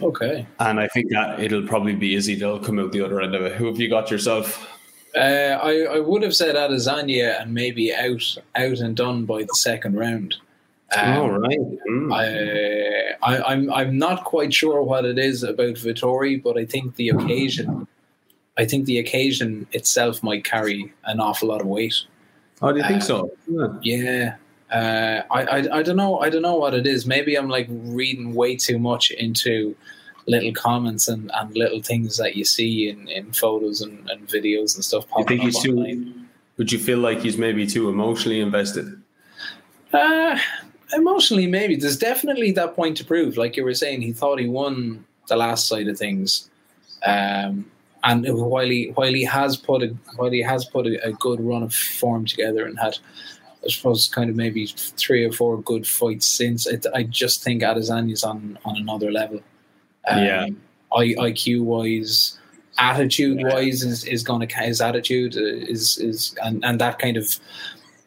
Okay. 0.00 0.46
And 0.58 0.80
I 0.80 0.88
think 0.88 1.10
that 1.10 1.40
it'll 1.40 1.66
probably 1.66 1.94
be 1.94 2.14
Izzy 2.14 2.34
that'll 2.34 2.58
come 2.58 2.78
out 2.78 2.92
the 2.92 3.04
other 3.04 3.20
end 3.20 3.34
of 3.34 3.42
it. 3.42 3.56
Who 3.56 3.66
have 3.66 3.78
you 3.78 3.88
got 3.88 4.10
yourself? 4.10 4.68
Uh, 5.14 5.58
I, 5.62 5.82
I 5.82 6.00
would 6.00 6.22
have 6.22 6.34
said 6.34 6.56
Adesanya 6.56 7.40
and 7.42 7.52
maybe 7.52 7.94
out 7.94 8.36
out 8.54 8.78
and 8.78 8.96
done 8.96 9.26
by 9.26 9.42
the 9.42 9.54
second 9.54 9.96
round. 9.96 10.36
Um, 10.96 11.18
All 11.18 11.30
right. 11.30 11.58
Mm. 11.88 12.12
I, 12.12 13.14
I, 13.22 13.52
I'm 13.52 13.70
I'm 13.72 13.98
not 13.98 14.24
quite 14.24 14.52
sure 14.52 14.82
what 14.82 15.04
it 15.04 15.18
is 15.18 15.42
about 15.42 15.74
Vettori, 15.74 16.42
but 16.42 16.56
I 16.56 16.64
think 16.64 16.96
the 16.96 17.10
occasion, 17.10 17.86
I 18.58 18.64
think 18.64 18.86
the 18.86 18.98
occasion 18.98 19.66
itself 19.72 20.22
might 20.22 20.44
carry 20.44 20.92
an 21.04 21.20
awful 21.20 21.48
lot 21.48 21.60
of 21.60 21.66
weight. 21.66 21.94
Oh, 22.60 22.72
do 22.72 22.78
you 22.78 22.84
think 22.84 23.02
so? 23.02 23.30
Yeah. 23.46 23.68
yeah. 23.82 24.36
Uh, 24.70 25.22
I, 25.30 25.42
I 25.42 25.78
I 25.78 25.82
don't 25.82 25.96
know. 25.96 26.20
I 26.20 26.30
don't 26.30 26.42
know 26.42 26.56
what 26.56 26.74
it 26.74 26.86
is. 26.86 27.06
Maybe 27.06 27.36
I'm 27.36 27.48
like 27.48 27.66
reading 27.70 28.34
way 28.34 28.56
too 28.56 28.78
much 28.78 29.10
into 29.10 29.76
little 30.26 30.52
comments 30.52 31.08
and, 31.08 31.30
and 31.34 31.56
little 31.56 31.82
things 31.82 32.16
that 32.16 32.36
you 32.36 32.44
see 32.44 32.88
in, 32.88 33.08
in 33.08 33.32
photos 33.32 33.80
and, 33.80 34.08
and 34.10 34.28
videos 34.28 34.74
and 34.74 34.84
stuff. 34.84 35.04
You 35.16 35.24
think 35.24 35.42
he's 35.42 35.60
too? 35.60 36.14
Would 36.58 36.70
you 36.70 36.78
feel 36.78 36.98
like 36.98 37.20
he's 37.20 37.36
maybe 37.36 37.66
too 37.66 37.88
emotionally 37.88 38.40
invested? 38.40 39.00
Uh, 39.92 40.38
emotionally, 40.94 41.46
maybe. 41.46 41.76
There's 41.76 41.98
definitely 41.98 42.52
that 42.52 42.76
point 42.76 42.96
to 42.98 43.04
prove. 43.04 43.36
Like 43.36 43.56
you 43.56 43.64
were 43.64 43.74
saying, 43.74 44.02
he 44.02 44.12
thought 44.12 44.38
he 44.38 44.48
won 44.48 45.04
the 45.28 45.36
last 45.36 45.66
side 45.66 45.88
of 45.88 45.98
things. 45.98 46.48
Um, 47.04 47.66
and 48.04 48.26
while 48.28 48.68
he 48.68 48.90
while 48.94 49.12
he 49.12 49.24
has 49.24 49.56
put 49.56 49.82
a 49.82 49.88
while 50.16 50.30
he 50.30 50.42
has 50.42 50.64
put 50.64 50.86
a, 50.86 51.06
a 51.06 51.12
good 51.12 51.40
run 51.40 51.62
of 51.62 51.74
form 51.74 52.26
together 52.26 52.66
and 52.66 52.78
had 52.78 52.98
I 53.64 53.68
suppose 53.68 54.08
kind 54.08 54.28
of 54.28 54.36
maybe 54.36 54.66
three 54.66 55.24
or 55.24 55.32
four 55.32 55.60
good 55.62 55.86
fights 55.86 56.26
since. 56.26 56.66
It, 56.66 56.84
I 56.94 57.04
just 57.04 57.42
think 57.42 57.62
Adesanya's 57.62 58.24
on 58.24 58.58
on 58.64 58.76
another 58.76 59.12
level. 59.12 59.40
Um, 60.08 60.24
yeah, 60.24 60.46
I, 60.92 61.14
IQ 61.14 61.62
wise, 61.62 62.38
attitude 62.78 63.42
wise 63.42 63.84
is 63.84 64.04
is 64.04 64.22
going 64.22 64.46
to 64.46 64.56
his 64.56 64.80
attitude 64.80 65.36
is 65.36 65.98
is 65.98 66.34
and 66.42 66.64
and 66.64 66.80
that 66.80 66.98
kind 66.98 67.16
of. 67.16 67.38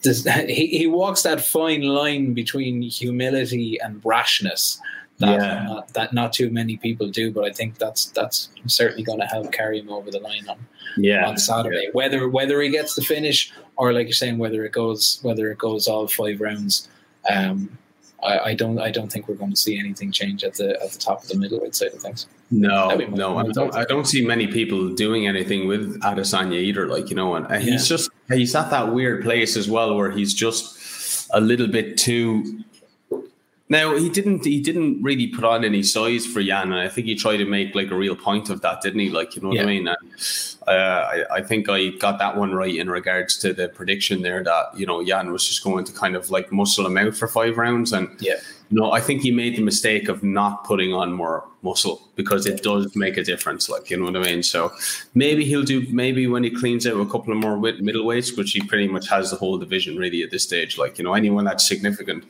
This, 0.04 0.24
he, 0.48 0.68
he 0.68 0.88
walks 0.88 1.24
that 1.24 1.42
fine 1.42 1.82
line 1.82 2.34
between 2.34 2.82
humility 2.82 3.80
and 3.82 4.04
brashness 4.04 4.80
that 5.20 5.42
yeah. 5.42 5.64
not, 5.64 5.94
that 5.94 6.14
not 6.14 6.34
too 6.34 6.50
many 6.50 6.78
people 6.78 7.08
do, 7.08 7.32
but 7.32 7.46
I 7.46 7.52
think 7.52 7.78
that's 7.78 8.06
that's 8.08 8.50
certainly 8.68 9.04
going 9.04 9.20
to 9.20 9.26
help 9.26 9.52
carry 9.52 9.80
him 9.80 9.90
over 9.90 10.12
the 10.12 10.20
line 10.20 10.48
on 10.50 10.58
yeah 10.98 11.28
on 11.28 11.38
Saturday. 11.38 11.90
Whether 11.94 12.28
whether 12.28 12.62
he 12.62 12.70
gets 12.70 12.96
the 12.96 13.02
finish 13.02 13.52
or 13.78 13.94
like 13.94 14.08
you're 14.08 14.14
saying, 14.14 14.38
whether 14.38 14.66
it 14.66 14.74
goes 14.74 15.20
whether 15.22 15.50
it 15.52 15.58
goes 15.58 15.88
all 15.88 16.08
five 16.08 16.42
rounds, 16.42 16.90
um, 17.30 17.78
I, 18.22 18.40
I, 18.40 18.54
don't 18.56 18.80
I 18.80 18.92
don't 18.92 19.12
think 19.12 19.28
we're 19.28 19.36
going 19.36 19.52
to 19.52 19.58
see 19.58 19.80
anything 19.80 20.12
change 20.12 20.44
at 20.44 20.56
the 20.56 20.82
at 20.82 20.92
the 20.92 21.00
top 21.00 21.24
of 21.24 21.30
the 21.30 21.38
middleweight 21.38 21.76
side 21.76 21.94
of 21.94 22.02
things. 22.02 22.28
No, 22.52 22.94
no, 22.96 23.38
I 23.38 23.44
don't. 23.44 23.74
I 23.74 23.86
don't 23.86 24.06
see 24.06 24.26
many 24.26 24.48
people 24.48 24.90
doing 24.90 25.28
anything 25.28 25.68
with 25.68 26.00
Adesanya 26.02 26.60
either. 26.60 26.88
Like 26.88 27.10
you 27.10 27.16
know, 27.16 27.36
and 27.36 27.64
he's 27.64 27.90
yeah. 27.90 27.98
just 27.98 28.10
he's 28.28 28.54
at 28.54 28.70
that 28.70 28.94
weird 28.94 29.24
place 29.24 29.56
as 29.56 29.70
well 29.70 29.96
where 29.96 30.12
he's 30.12 30.34
just 30.34 31.30
a 31.34 31.40
little 31.40 31.68
bit 31.68 31.98
too 31.98 32.64
now 33.68 33.96
he 33.96 34.10
didn't. 34.10 34.46
He 34.46 34.62
didn't 34.62 35.02
really 35.02 35.26
put 35.26 35.44
on 35.44 35.66
any 35.66 35.82
size 35.82 36.26
for 36.26 36.42
Jan, 36.44 36.72
and 36.72 36.80
I 36.80 36.88
think 36.88 37.08
he 37.08 37.16
tried 37.16 37.38
to 37.38 37.46
make 37.46 37.74
like 37.74 37.90
a 37.90 37.96
real 37.96 38.16
point 38.16 38.52
of 38.52 38.62
that, 38.62 38.82
didn't 38.82 39.00
he? 39.00 39.10
Like 39.10 39.36
you 39.36 39.42
know 39.42 39.48
what 39.48 39.58
yeah. 39.58 39.64
I 39.64 39.66
mean? 39.66 39.88
And, 39.88 39.98
uh, 40.68 40.72
I, 40.72 41.24
I, 41.38 41.42
think 41.42 41.68
I 41.68 41.90
got 41.90 42.20
that 42.20 42.38
one 42.38 42.54
right 42.54 42.76
in 42.76 42.90
regards 42.90 43.38
to 43.40 43.54
the 43.54 43.70
prediction 43.70 44.22
there 44.22 44.44
that 44.44 44.78
you 44.78 44.86
know 44.86 45.04
Jan 45.04 45.32
was 45.32 45.48
just 45.48 45.64
going 45.64 45.84
to 45.86 45.94
kind 45.94 46.16
of 46.16 46.30
like 46.30 46.52
muscle 46.52 46.86
him 46.86 46.98
out 46.98 47.16
for 47.16 47.28
five 47.28 47.58
rounds, 47.58 47.92
and 47.92 48.10
yeah, 48.20 48.36
you 48.70 48.80
know 48.80 48.92
I 48.92 49.02
think 49.02 49.24
he 49.24 49.32
made 49.32 49.56
the 49.56 49.64
mistake 49.64 50.10
of 50.10 50.22
not 50.22 50.64
putting 50.64 50.94
on 50.94 51.12
more 51.12 51.48
muscle 51.64 52.08
because 52.16 52.46
it 52.46 52.62
does 52.62 52.96
make 52.96 53.18
a 53.18 53.24
difference. 53.24 53.68
Like 53.68 53.90
you 53.90 53.98
know 53.98 54.06
what 54.06 54.16
I 54.16 54.32
mean? 54.32 54.44
So 54.44 54.72
maybe 55.16 55.44
he'll 55.44 55.64
do. 55.64 55.88
Maybe 55.92 56.28
when 56.28 56.44
he 56.44 56.52
cleans 56.52 56.86
out 56.86 57.02
a 57.02 57.06
couple 57.06 57.34
of 57.34 57.40
more 57.40 57.58
middleweights, 57.58 58.38
which 58.38 58.52
he 58.52 58.62
pretty 58.62 58.88
much 58.88 59.10
has 59.10 59.32
the 59.32 59.38
whole 59.38 59.58
division 59.58 59.98
really 59.98 60.22
at 60.22 60.30
this 60.30 60.44
stage. 60.44 60.78
Like 60.78 61.00
you 61.00 61.04
know 61.04 61.16
anyone 61.16 61.46
that's 61.46 61.68
significant 61.68 62.26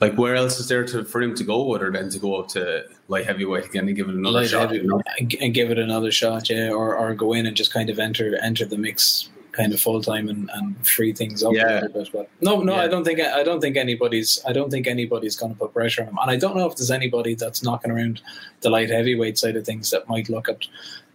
like 0.00 0.14
where 0.16 0.34
else 0.34 0.58
is 0.60 0.68
there 0.68 0.84
to 0.84 1.04
for 1.04 1.22
him 1.22 1.34
to 1.34 1.44
go 1.44 1.74
other 1.74 1.90
than 1.90 2.10
to 2.10 2.18
go 2.18 2.36
up 2.36 2.48
to 2.48 2.84
light 3.08 3.24
heavyweight 3.24 3.66
again 3.66 3.86
and 3.86 3.96
give 3.96 4.08
it 4.08 4.14
another 4.14 4.40
light 4.40 4.48
shot 4.48 4.72
and 4.72 5.54
give 5.54 5.70
it 5.70 5.78
another 5.78 6.10
shot 6.10 6.48
yeah 6.50 6.70
or, 6.70 6.96
or 6.96 7.14
go 7.14 7.32
in 7.32 7.46
and 7.46 7.56
just 7.56 7.72
kind 7.72 7.90
of 7.90 7.98
enter 7.98 8.36
enter 8.42 8.64
the 8.64 8.76
mix 8.76 9.30
kind 9.52 9.72
of 9.72 9.80
full 9.80 10.02
time 10.02 10.28
and, 10.28 10.50
and 10.52 10.86
free 10.86 11.14
things 11.14 11.42
up 11.42 11.54
yeah. 11.54 11.80
a 11.80 11.80
little 11.80 11.88
bit 11.88 12.10
but 12.12 12.30
no 12.42 12.60
no 12.60 12.74
yeah. 12.74 12.82
I 12.82 12.88
don't 12.88 13.04
think 13.04 13.20
I 13.20 13.42
don't 13.42 13.60
think 13.60 13.76
anybody's 13.76 14.38
I 14.46 14.52
don't 14.52 14.70
think 14.70 14.86
anybody's 14.86 15.36
going 15.36 15.52
to 15.52 15.58
put 15.58 15.72
pressure 15.72 16.02
on 16.02 16.08
him 16.08 16.18
and 16.20 16.30
I 16.30 16.36
don't 16.36 16.56
know 16.56 16.66
if 16.66 16.76
there's 16.76 16.90
anybody 16.90 17.34
that's 17.34 17.62
knocking 17.62 17.90
around 17.90 18.20
the 18.60 18.70
light 18.70 18.90
heavyweight 18.90 19.38
side 19.38 19.56
of 19.56 19.64
things 19.64 19.90
that 19.90 20.08
might 20.08 20.28
look 20.28 20.48
at 20.48 20.66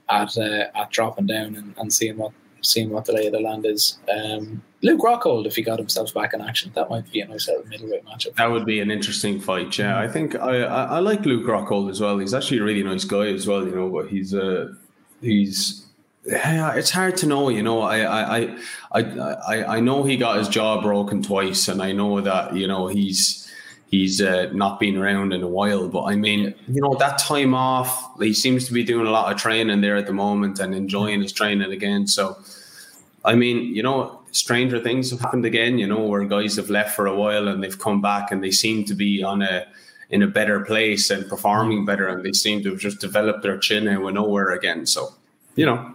at 0.09 0.37
uh, 0.37 0.65
at 0.75 0.89
dropping 0.89 1.27
down 1.27 1.55
and, 1.55 1.73
and 1.77 1.93
seeing 1.93 2.17
what 2.17 2.31
seeing 2.61 2.89
what 2.89 3.05
the 3.05 3.13
lay 3.13 3.27
of 3.27 3.33
the 3.33 3.39
land 3.39 3.65
is. 3.65 3.97
Um, 4.09 4.61
Luke 4.83 5.01
Rockhold, 5.01 5.45
if 5.45 5.55
he 5.55 5.61
got 5.61 5.77
himself 5.77 6.13
back 6.13 6.33
in 6.33 6.41
action, 6.41 6.71
that 6.73 6.89
might 6.89 7.09
be 7.11 7.21
a 7.21 7.27
nice 7.27 7.47
little 7.47 7.67
middleweight 7.67 8.05
matchup. 8.05 8.35
That 8.35 8.49
would 8.49 8.65
be 8.65 8.79
an 8.79 8.89
interesting 8.89 9.39
fight. 9.39 9.77
Yeah, 9.77 9.99
I 9.99 10.07
think 10.07 10.35
I, 10.35 10.63
I, 10.63 10.83
I 10.83 10.99
like 10.99 11.23
Luke 11.25 11.45
Rockhold 11.45 11.89
as 11.89 12.01
well. 12.01 12.17
He's 12.17 12.33
actually 12.33 12.59
a 12.59 12.63
really 12.63 12.83
nice 12.83 13.03
guy 13.03 13.27
as 13.27 13.45
well. 13.45 13.63
You 13.65 13.75
know, 13.75 13.89
but 13.89 14.07
he's 14.07 14.33
uh, 14.33 14.73
he's 15.21 15.85
yeah, 16.25 16.73
it's 16.73 16.91
hard 16.91 17.17
to 17.17 17.27
know. 17.27 17.49
You 17.49 17.63
know, 17.63 17.81
I 17.81 17.99
I 18.01 18.57
I 18.91 19.01
I 19.01 19.77
I 19.77 19.79
know 19.79 20.03
he 20.03 20.17
got 20.17 20.37
his 20.37 20.47
jaw 20.47 20.81
broken 20.81 21.21
twice, 21.21 21.67
and 21.67 21.81
I 21.81 21.91
know 21.91 22.21
that 22.21 22.55
you 22.55 22.67
know 22.67 22.87
he's 22.87 23.41
he's 23.91 24.21
uh, 24.21 24.49
not 24.53 24.79
been 24.79 24.97
around 24.97 25.33
in 25.33 25.43
a 25.43 25.47
while. 25.47 25.87
But 25.89 26.03
I 26.03 26.15
mean, 26.15 26.55
you 26.67 26.81
know, 26.81 26.95
that 26.95 27.19
time 27.19 27.53
off, 27.53 28.19
he 28.19 28.33
seems 28.33 28.65
to 28.65 28.73
be 28.73 28.83
doing 28.83 29.05
a 29.05 29.11
lot 29.11 29.31
of 29.31 29.39
training 29.39 29.81
there 29.81 29.97
at 29.97 30.07
the 30.07 30.13
moment 30.13 30.59
and 30.59 30.73
enjoying 30.73 31.21
his 31.21 31.33
training 31.33 31.71
again. 31.71 32.07
So, 32.07 32.37
I 33.25 33.35
mean, 33.35 33.75
you 33.75 33.83
know, 33.83 34.20
stranger 34.31 34.79
things 34.79 35.11
have 35.11 35.19
happened 35.19 35.45
again. 35.45 35.77
You 35.77 35.87
know, 35.87 36.05
where 36.05 36.23
guys 36.25 36.55
have 36.55 36.69
left 36.69 36.95
for 36.95 37.07
a 37.07 37.15
while 37.15 37.47
and 37.47 37.63
they've 37.63 37.77
come 37.77 38.01
back 38.01 38.31
and 38.31 38.43
they 38.43 38.51
seem 38.51 38.85
to 38.85 38.93
be 38.93 39.23
on 39.23 39.41
a 39.41 39.67
in 40.09 40.21
a 40.21 40.27
better 40.27 40.59
place 40.61 41.09
and 41.09 41.27
performing 41.29 41.85
better, 41.85 42.07
and 42.07 42.23
they 42.23 42.33
seem 42.33 42.61
to 42.63 42.71
have 42.71 42.79
just 42.79 42.99
developed 42.99 43.43
their 43.43 43.57
chin 43.57 43.87
and 43.87 44.03
were 44.03 44.11
nowhere 44.11 44.51
again. 44.51 44.85
So, 44.85 45.13
you 45.55 45.65
know, 45.65 45.93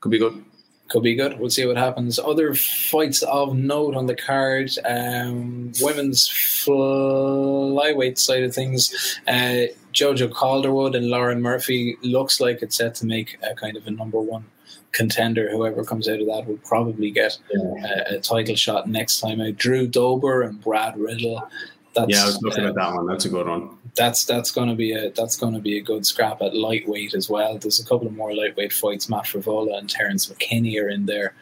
could 0.00 0.10
be 0.10 0.18
good 0.18 0.44
could 0.88 1.02
be 1.02 1.14
good. 1.14 1.38
We'll 1.38 1.50
see 1.50 1.66
what 1.66 1.76
happens. 1.76 2.18
Other 2.18 2.54
fights 2.54 3.22
of 3.22 3.56
note 3.56 3.94
on 3.94 4.06
the 4.06 4.14
card: 4.14 4.70
um, 4.84 5.72
women's 5.80 6.28
flyweight 6.28 8.18
side 8.18 8.44
of 8.44 8.54
things. 8.54 9.18
Uh, 9.26 9.66
Jojo 9.92 10.30
Calderwood 10.30 10.94
and 10.94 11.08
Lauren 11.08 11.42
Murphy 11.42 11.96
looks 12.02 12.40
like 12.40 12.62
it's 12.62 12.76
set 12.76 12.94
to 12.96 13.06
make 13.06 13.38
a 13.42 13.54
kind 13.54 13.76
of 13.76 13.86
a 13.86 13.90
number 13.90 14.20
one 14.20 14.44
contender. 14.92 15.50
Whoever 15.50 15.84
comes 15.84 16.08
out 16.08 16.20
of 16.20 16.26
that 16.26 16.46
will 16.46 16.58
probably 16.58 17.10
get 17.10 17.38
yeah. 17.50 18.04
a, 18.10 18.14
a, 18.16 18.20
title 18.20 18.56
shot 18.56 18.88
next 18.88 19.20
time 19.20 19.40
out. 19.40 19.56
Drew 19.56 19.86
Dober 19.86 20.42
and 20.42 20.60
Brad 20.60 20.98
Riddle. 20.98 21.48
That's, 21.94 22.10
yeah, 22.10 22.22
I 22.22 22.26
was 22.26 22.42
looking 22.42 22.64
at 22.64 22.74
that 22.74 22.94
one. 22.94 23.06
That's 23.06 23.24
a 23.24 23.28
good 23.28 23.46
one 23.46 23.76
that's 23.96 24.24
that's 24.24 24.50
going 24.50 24.68
to 24.68 24.74
be 24.74 24.92
a 24.92 25.10
that's 25.10 25.36
going 25.36 25.54
to 25.54 25.60
be 25.60 25.78
a 25.78 25.82
good 25.82 26.06
scrap 26.06 26.40
at 26.42 26.54
lightweight 26.54 27.14
as 27.14 27.28
well. 27.28 27.58
There's 27.58 27.80
a 27.80 27.84
couple 27.84 28.06
of 28.06 28.14
more 28.14 28.34
lightweight 28.34 28.72
fights. 28.72 29.08
Matt 29.08 29.24
Frevola 29.24 29.78
and 29.78 29.90
Terrance 29.90 30.26
McKinney 30.26 30.80
are 30.80 30.88
in 30.88 31.06
there, 31.06 31.34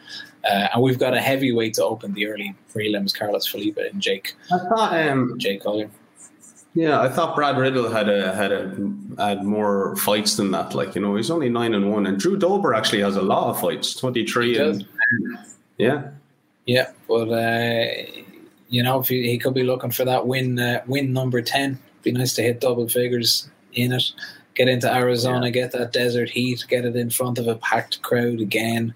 uh, 0.45 0.69
and 0.73 0.81
we've 0.81 0.97
got 0.97 1.13
a 1.13 1.21
heavyweight 1.21 1.75
to 1.75 1.83
open 1.85 2.13
the 2.13 2.27
early 2.27 2.55
prelims. 2.73 3.17
Carlos 3.17 3.45
Felipe 3.45 3.77
and 3.77 4.01
Jake. 4.01 4.33
I 4.51 4.57
thought 4.57 5.07
um, 5.07 5.35
Jake 5.37 5.61
Collier. 5.61 5.89
Yeah, 6.75 6.99
I 6.99 7.07
thought 7.07 7.35
Brad 7.35 7.57
Riddle 7.57 7.89
had 7.89 8.09
a 8.09 8.35
had 8.35 8.51
a 8.51 8.75
had 9.17 9.45
more 9.45 9.95
fights 9.95 10.35
than 10.35 10.51
that. 10.51 10.75
Like 10.75 10.93
you 10.93 11.01
know, 11.01 11.15
he's 11.15 11.31
only 11.31 11.49
nine 11.49 11.73
and 11.73 11.89
one, 11.89 12.05
and 12.05 12.19
Drew 12.19 12.37
Dober 12.37 12.73
actually 12.73 13.01
has 13.01 13.15
a 13.15 13.21
lot 13.21 13.49
of 13.49 13.59
fights, 13.59 13.95
twenty 13.95 14.27
three. 14.27 14.57
And 14.57 14.85
yeah, 15.77 16.09
yeah, 16.65 16.91
but 17.07 17.29
uh, 17.29 17.85
you 18.67 18.83
know, 18.83 18.99
if 18.99 19.07
he, 19.07 19.25
he, 19.25 19.37
could 19.37 19.53
be 19.53 19.63
looking 19.63 19.91
for 19.91 20.03
that 20.03 20.27
win 20.27 20.59
uh, 20.59 20.83
win 20.85 21.13
number 21.13 21.41
ten 21.41 21.79
be 22.05 22.11
nice 22.13 22.33
to 22.35 22.43
hit 22.43 22.61
double 22.61 22.87
figures 22.87 23.49
in 23.73 23.91
it. 23.91 24.13
Get 24.53 24.69
into 24.69 24.93
Arizona, 24.93 25.47
yeah. 25.47 25.51
get 25.51 25.71
that 25.73 25.91
desert 25.91 26.29
heat, 26.29 26.63
get 26.69 26.85
it 26.85 26.95
in 26.95 27.09
front 27.09 27.37
of 27.37 27.47
a 27.47 27.55
packed 27.55 28.01
crowd 28.03 28.39
again. 28.39 28.93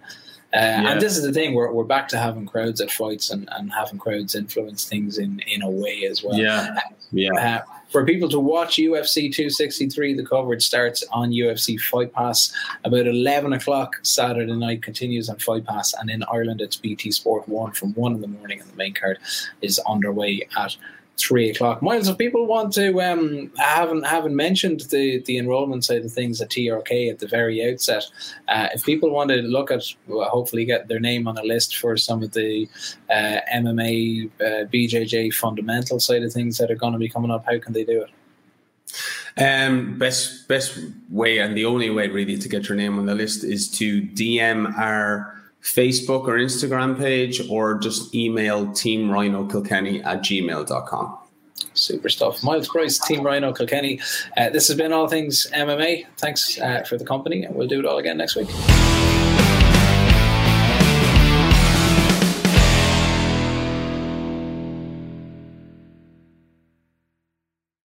Uh, 0.51 0.57
yeah. 0.57 0.91
And 0.91 1.01
this 1.01 1.15
is 1.15 1.23
the 1.23 1.31
thing: 1.31 1.53
we're, 1.53 1.71
we're 1.71 1.83
back 1.83 2.07
to 2.09 2.17
having 2.17 2.45
crowds 2.45 2.81
at 2.81 2.89
fights 2.89 3.29
and, 3.29 3.47
and 3.51 3.71
having 3.71 3.99
crowds 3.99 4.33
influence 4.33 4.88
things 4.88 5.17
in, 5.17 5.41
in 5.47 5.62
a 5.62 5.69
way 5.69 6.05
as 6.05 6.23
well. 6.23 6.35
Yeah, 6.35 6.79
yeah. 7.12 7.33
Uh, 7.33 7.73
for 7.89 8.05
people 8.05 8.29
to 8.29 8.39
watch 8.39 8.77
UFC 8.77 9.33
263, 9.33 10.13
the 10.13 10.25
coverage 10.25 10.65
starts 10.65 11.03
on 11.12 11.31
UFC 11.31 11.79
Fight 11.79 12.13
Pass 12.13 12.53
about 12.83 13.07
11 13.07 13.53
o'clock 13.53 13.99
Saturday 14.03 14.55
night. 14.55 14.83
Continues 14.83 15.29
on 15.29 15.38
Fight 15.38 15.65
Pass, 15.65 15.93
and 15.93 16.09
in 16.09 16.23
Ireland 16.23 16.62
it's 16.62 16.75
BT 16.75 17.12
Sport 17.12 17.47
One 17.47 17.71
from 17.71 17.93
one 17.93 18.13
in 18.13 18.21
the 18.21 18.27
morning, 18.27 18.59
and 18.59 18.69
the 18.69 18.75
main 18.75 18.93
card 18.93 19.19
is 19.62 19.79
underway 19.88 20.47
at 20.55 20.77
three 21.19 21.49
o'clock. 21.49 21.82
Miles, 21.82 22.08
if 22.08 22.17
people 22.17 22.45
want 22.47 22.73
to, 22.73 23.01
um, 23.01 23.51
haven't 23.58 24.05
haven't 24.05 24.36
mentioned 24.36 24.82
the 24.91 25.19
the 25.23 25.38
enrollment 25.38 25.86
side 25.86 26.05
of 26.05 26.12
things 26.12 26.41
at 26.41 26.49
TRK 26.49 27.12
at 27.12 27.19
the 27.19 27.27
very 27.27 27.69
outset. 27.69 28.05
Uh, 28.47 28.67
if 28.73 28.84
people 28.84 29.10
want 29.10 29.29
to 29.29 29.38
look 29.38 29.69
at, 29.71 29.84
well, 30.08 30.27
hopefully 30.29 30.65
get 30.65 30.88
their 30.88 30.99
name 30.99 31.27
on 31.27 31.38
a 31.38 31.43
list 31.43 31.77
for 31.77 31.97
some 31.97 32.23
of 32.23 32.32
the 32.32 32.67
uh, 33.10 33.39
MMA, 33.53 34.29
uh, 34.41 34.65
BJJ 34.73 35.34
fundamental 35.34 35.99
side 35.99 36.23
of 36.23 36.32
things 36.32 36.58
that 36.58 36.71
are 36.71 36.75
going 36.75 36.93
to 36.93 36.99
be 36.99 37.10
coming 37.10 37.32
up, 37.32 37.45
how 37.45 37.60
can 37.60 37.73
they 37.73 37.84
do 37.84 38.01
it? 38.03 38.10
Um, 39.38 39.97
best 39.97 40.47
best 40.47 40.79
way 41.10 41.38
and 41.38 41.55
the 41.55 41.65
only 41.65 41.89
way 41.89 42.08
really 42.08 42.38
to 42.38 42.49
get 42.49 42.67
your 42.67 42.75
name 42.75 42.97
on 42.97 43.05
the 43.05 43.15
list 43.15 43.43
is 43.43 43.69
to 43.77 44.01
DM 44.01 44.77
our 44.77 45.38
Facebook 45.63 46.27
or 46.27 46.37
Instagram 46.37 46.97
page 46.97 47.41
or 47.49 47.77
just 47.77 48.13
email 48.15 48.71
Team 48.73 49.11
Rhino 49.11 49.45
Kilkenny 49.45 50.01
at 50.03 50.19
gmail.com. 50.19 51.17
Super 51.73 52.09
stuff. 52.09 52.43
Miles 52.43 52.67
Price, 52.67 52.99
Team 52.99 53.23
Rhino 53.23 53.53
Kilkenny. 53.53 53.99
Uh, 54.37 54.49
this 54.49 54.67
has 54.67 54.77
been 54.77 54.93
All 54.93 55.07
Things 55.07 55.47
MMA. 55.53 56.05
Thanks 56.17 56.59
uh, 56.59 56.83
for 56.83 56.97
the 56.97 57.05
company, 57.05 57.43
and 57.43 57.55
we'll 57.55 57.67
do 57.67 57.79
it 57.79 57.85
all 57.85 57.97
again 57.97 58.17
next 58.17 58.35
week. 58.35 58.49